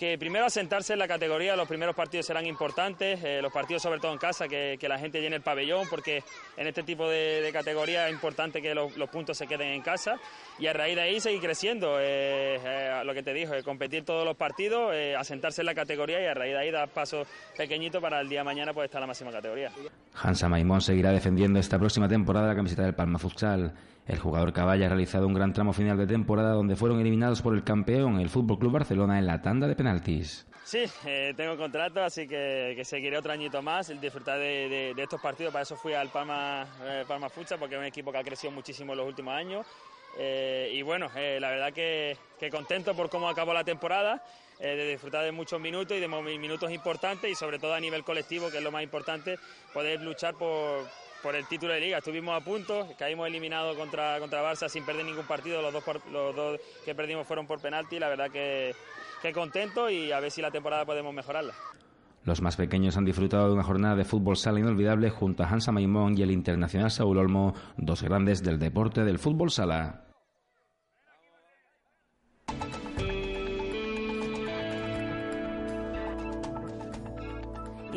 que 0.00 0.16
primero 0.16 0.46
asentarse 0.46 0.94
en 0.94 0.98
la 0.98 1.06
categoría, 1.06 1.54
los 1.56 1.68
primeros 1.68 1.94
partidos 1.94 2.24
serán 2.24 2.46
importantes, 2.46 3.22
eh, 3.22 3.42
los 3.42 3.52
partidos 3.52 3.82
sobre 3.82 4.00
todo 4.00 4.14
en 4.14 4.18
casa, 4.18 4.48
que, 4.48 4.78
la 4.80 4.98
gente 4.98 5.20
llene 5.20 5.36
el 5.36 5.42
pabellón, 5.42 5.86
porque 5.90 6.24
en 6.60 6.66
este 6.66 6.82
tipo 6.82 7.08
de, 7.08 7.48
categoría 7.54 8.06
es 8.06 8.12
importante 8.12 8.60
que 8.60 8.74
los, 8.74 8.92
puntos 9.10 9.38
se 9.38 9.46
queden 9.46 9.68
en 9.68 9.80
casa 9.80 10.16
y 10.58 10.66
a 10.66 10.74
raíz 10.74 10.94
de 10.94 11.00
ahí 11.00 11.18
seguir 11.18 11.40
creciendo, 11.40 11.98
eh, 11.98 12.60
eh, 12.62 13.02
lo 13.02 13.14
que 13.14 13.22
te 13.22 13.32
dijo, 13.32 13.54
competir 13.64 14.04
todos 14.04 14.26
los 14.26 14.36
partidos, 14.36 14.92
asentarse 15.18 15.62
en 15.62 15.66
la 15.66 15.74
categoría 15.74 16.22
y 16.22 16.26
a 16.26 16.34
raíz 16.34 16.52
de 16.52 16.58
ahí 16.58 16.70
dar 16.70 16.90
pasos 16.90 17.26
pequeñitos 17.56 18.02
para 18.02 18.20
el 18.20 18.28
día 18.28 18.40
de 18.40 18.44
mañana 18.44 18.74
pues 18.74 18.84
estar 18.84 18.98
en 18.98 19.04
la 19.04 19.06
máxima 19.06 19.32
categoría. 19.32 19.72
Hansa 20.22 20.50
Maimón 20.50 20.82
seguirá 20.82 21.12
defendiendo 21.12 21.58
esta 21.58 21.78
próxima 21.78 22.08
temporada 22.08 22.48
la 22.48 22.54
camiseta 22.54 22.82
del 22.82 22.94
Palma 22.94 23.18
Futsal. 23.18 23.72
El 24.06 24.18
jugador 24.18 24.52
Caballa 24.52 24.84
ha 24.84 24.88
realizado 24.90 25.26
un 25.26 25.32
gran 25.32 25.54
tramo 25.54 25.72
final 25.72 25.96
de 25.96 26.06
temporada 26.06 26.52
donde 26.52 26.76
fueron 26.76 27.00
eliminados 27.00 27.40
por 27.40 27.54
el 27.54 27.64
campeón, 27.64 28.20
el 28.20 28.28
Fútbol 28.28 28.58
Club 28.58 28.72
Barcelona, 28.72 29.18
en 29.18 29.26
la 29.26 29.40
tanda 29.40 29.66
de 29.66 29.76
penaltis. 29.76 30.46
Sí, 30.70 30.84
eh, 31.04 31.34
tengo 31.36 31.56
contrato, 31.56 32.00
así 32.00 32.28
que, 32.28 32.80
seguiré 32.84 33.18
otro 33.18 33.32
añito 33.32 33.60
más, 33.60 33.90
el 33.90 34.00
disfrutar 34.00 34.38
de, 34.38 34.94
estos 34.96 35.20
partidos. 35.20 35.52
Para 35.52 35.64
eso 35.64 35.74
fui 35.74 35.94
al 35.94 36.10
Palma, 36.10 36.49
eh, 36.82 37.04
Palma 37.06 37.28
Futsal, 37.28 37.58
porque 37.58 37.74
es 37.74 37.78
un 37.78 37.84
equipo 37.84 38.12
que 38.12 38.18
ha 38.18 38.24
crecido 38.24 38.50
muchísimo 38.50 38.92
en 38.92 38.98
los 38.98 39.06
últimos 39.06 39.34
años. 39.34 39.66
Eh, 40.18 40.70
y 40.74 40.82
bueno, 40.82 41.10
la 41.14 41.50
verdad 41.50 41.72
que, 41.72 42.16
contento 42.50 42.94
por 42.94 43.08
cómo 43.08 43.28
acabó 43.28 43.54
la 43.54 43.64
temporada, 43.64 44.22
de 44.58 44.90
disfrutar 44.90 45.24
de 45.24 45.32
muchos 45.32 45.58
minutos 45.58 45.96
y 45.96 46.00
de 46.00 46.08
minutos 46.08 46.70
importantes 46.70 47.30
y 47.30 47.34
sobre 47.34 47.58
todo 47.58 47.72
a 47.72 47.80
nivel 47.80 48.04
colectivo, 48.04 48.50
que 48.50 48.58
es 48.58 48.62
lo 48.62 48.70
más 48.70 48.82
importante, 48.82 49.38
poder 49.72 50.00
luchar 50.02 50.34
por, 50.34 50.86
el 51.34 51.46
título 51.46 51.72
de 51.72 51.80
liga. 51.80 51.98
Estuvimos 51.98 52.40
a 52.40 52.44
punto, 52.44 52.88
caímos 52.98 53.26
eliminados 53.28 53.76
contra, 53.76 54.18
contra 54.18 54.42
Barça 54.42 54.68
sin 54.68 54.84
perder 54.84 55.06
ningún 55.06 55.26
partido. 55.26 55.62
Los 55.62 55.72
dos, 55.72 55.84
los 56.10 56.34
dos 56.34 56.60
que 56.84 56.94
perdimos 56.94 57.26
fueron 57.26 57.46
por 57.46 57.60
penalti. 57.60 57.98
La 57.98 58.08
verdad 58.08 58.30
que, 58.30 58.74
que 59.22 59.32
contento 59.32 59.88
y 59.88 60.12
a 60.12 60.20
ver 60.20 60.30
si 60.30 60.42
la 60.42 60.50
temporada 60.50 60.84
podemos 60.84 61.14
mejorarla. 61.14 61.54
Los 62.24 62.42
más 62.42 62.56
pequeños 62.56 62.96
han 62.96 63.06
disfrutado 63.06 63.48
de 63.48 63.54
una 63.54 63.62
jornada 63.62 63.96
de 63.96 64.04
fútbol 64.04 64.36
sala 64.36 64.60
inolvidable 64.60 65.08
junto 65.10 65.42
a 65.42 65.48
Hansa 65.48 65.72
Maimón 65.72 66.18
y 66.18 66.22
el 66.22 66.30
internacional 66.30 66.90
Saúl 66.90 67.18
Olmo, 67.18 67.54
dos 67.78 68.02
grandes 68.02 68.42
del 68.42 68.58
deporte 68.58 69.04
del 69.04 69.18
fútbol 69.18 69.50
sala. 69.50 70.09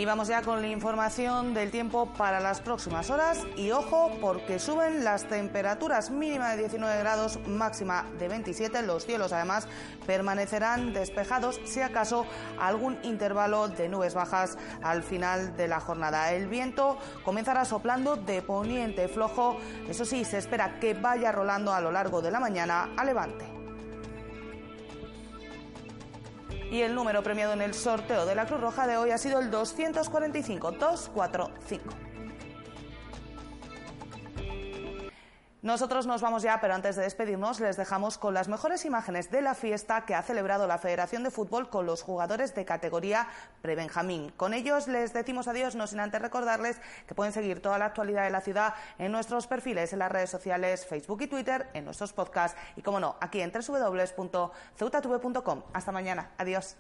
Y 0.04 0.06
vamos 0.06 0.28
ya 0.28 0.42
con 0.42 0.60
la 0.60 0.68
información 0.68 1.54
del 1.54 1.72
tiempo 1.72 2.12
para 2.18 2.42
las 2.42 2.60
próximas 2.60 3.10
horas 3.10 3.40
y 3.56 3.72
ojo 3.72 4.12
porque 4.20 4.60
suben 4.60 5.06
las 5.06 5.30
temperaturas 5.30 6.12
mínima 6.12 6.50
de 6.50 6.58
19 6.58 7.00
grados, 7.00 7.40
máxima 7.48 8.06
de 8.20 8.28
27. 8.28 8.82
Los 8.82 9.06
cielos 9.06 9.32
además 9.32 9.66
permanecerán 10.06 10.92
despejados 10.92 11.62
si 11.64 11.80
acaso 11.80 12.26
algún 12.60 12.98
intervalo 13.04 13.70
de 13.70 13.88
nubes 13.88 14.14
bajas 14.14 14.58
al 14.82 15.04
final 15.04 15.56
de 15.56 15.70
la 15.70 15.80
jornada. 15.80 16.34
El 16.34 16.50
viento 16.50 16.98
comenzará 17.24 17.64
soplando 17.64 18.18
de 18.18 18.42
poniente 18.42 19.08
flojo, 19.08 19.56
eso 19.88 20.04
sí, 20.04 20.26
se 20.26 20.38
espera 20.38 20.82
que 20.82 20.96
vaya 20.96 21.32
rolando 21.32 21.72
a 21.72 21.80
lo 21.80 21.94
largo 21.94 22.22
de 22.22 22.30
la 22.30 22.42
mañana 22.42 22.90
a 22.98 23.06
levante. 23.06 23.53
Y 26.74 26.82
el 26.82 26.96
número 26.96 27.22
premiado 27.22 27.54
en 27.54 27.62
el 27.62 27.76
sorteo 27.76 28.26
de 28.26 28.34
la 28.34 28.48
Cruz 28.48 28.60
Roja 28.60 28.88
de 28.88 28.98
hoy 28.98 29.12
ha 29.12 29.20
sido 29.20 29.40
el 29.40 29.52
245 29.52 30.72
Nosotros 35.64 36.06
nos 36.06 36.22
vamos 36.22 36.44
ya, 36.44 36.60
pero 36.60 36.76
antes 36.76 36.98
de 36.98 37.04
despedirnos 37.04 37.62
les 37.62 37.78
dejamos 37.78 38.18
con 38.18 38.34
las 38.34 38.50
mejores 38.50 38.84
imágenes 38.84 39.32
de 39.32 39.42
la 39.42 39.56
fiesta 39.56 40.06
que 40.06 40.14
ha 40.14 40.22
celebrado 40.22 40.68
la 40.68 40.78
Federación 40.78 41.24
de 41.24 41.32
Fútbol 41.32 41.70
con 41.70 41.86
los 41.86 42.02
jugadores 42.02 42.54
de 42.54 42.66
categoría 42.66 43.30
pre-Benjamín. 43.62 44.34
Con 44.36 44.54
ellos 44.54 44.90
les 44.90 45.14
decimos 45.14 45.48
adiós, 45.48 45.76
no 45.76 45.88
sin 45.88 46.02
antes 46.02 46.22
recordarles 46.22 46.82
que 47.08 47.16
pueden 47.16 47.32
seguir 47.32 47.62
toda 47.62 47.78
la 47.78 47.86
actualidad 47.86 48.26
de 48.26 48.32
la 48.32 48.42
ciudad 48.42 48.74
en 49.00 49.14
nuestros 49.14 49.48
perfiles 49.48 49.94
en 49.94 50.00
las 50.00 50.12
redes 50.12 50.30
sociales 50.30 50.86
Facebook 50.86 51.22
y 51.22 51.28
Twitter, 51.28 51.70
en 51.74 51.86
nuestros 51.86 52.12
podcasts 52.12 52.60
y, 52.76 52.82
como 52.82 53.00
no, 53.00 53.16
aquí 53.22 53.40
en 53.40 53.54
www.ceutatv.com. 53.54 55.64
Hasta 55.72 55.94
mañana. 55.94 56.32
Adiós. 56.38 56.76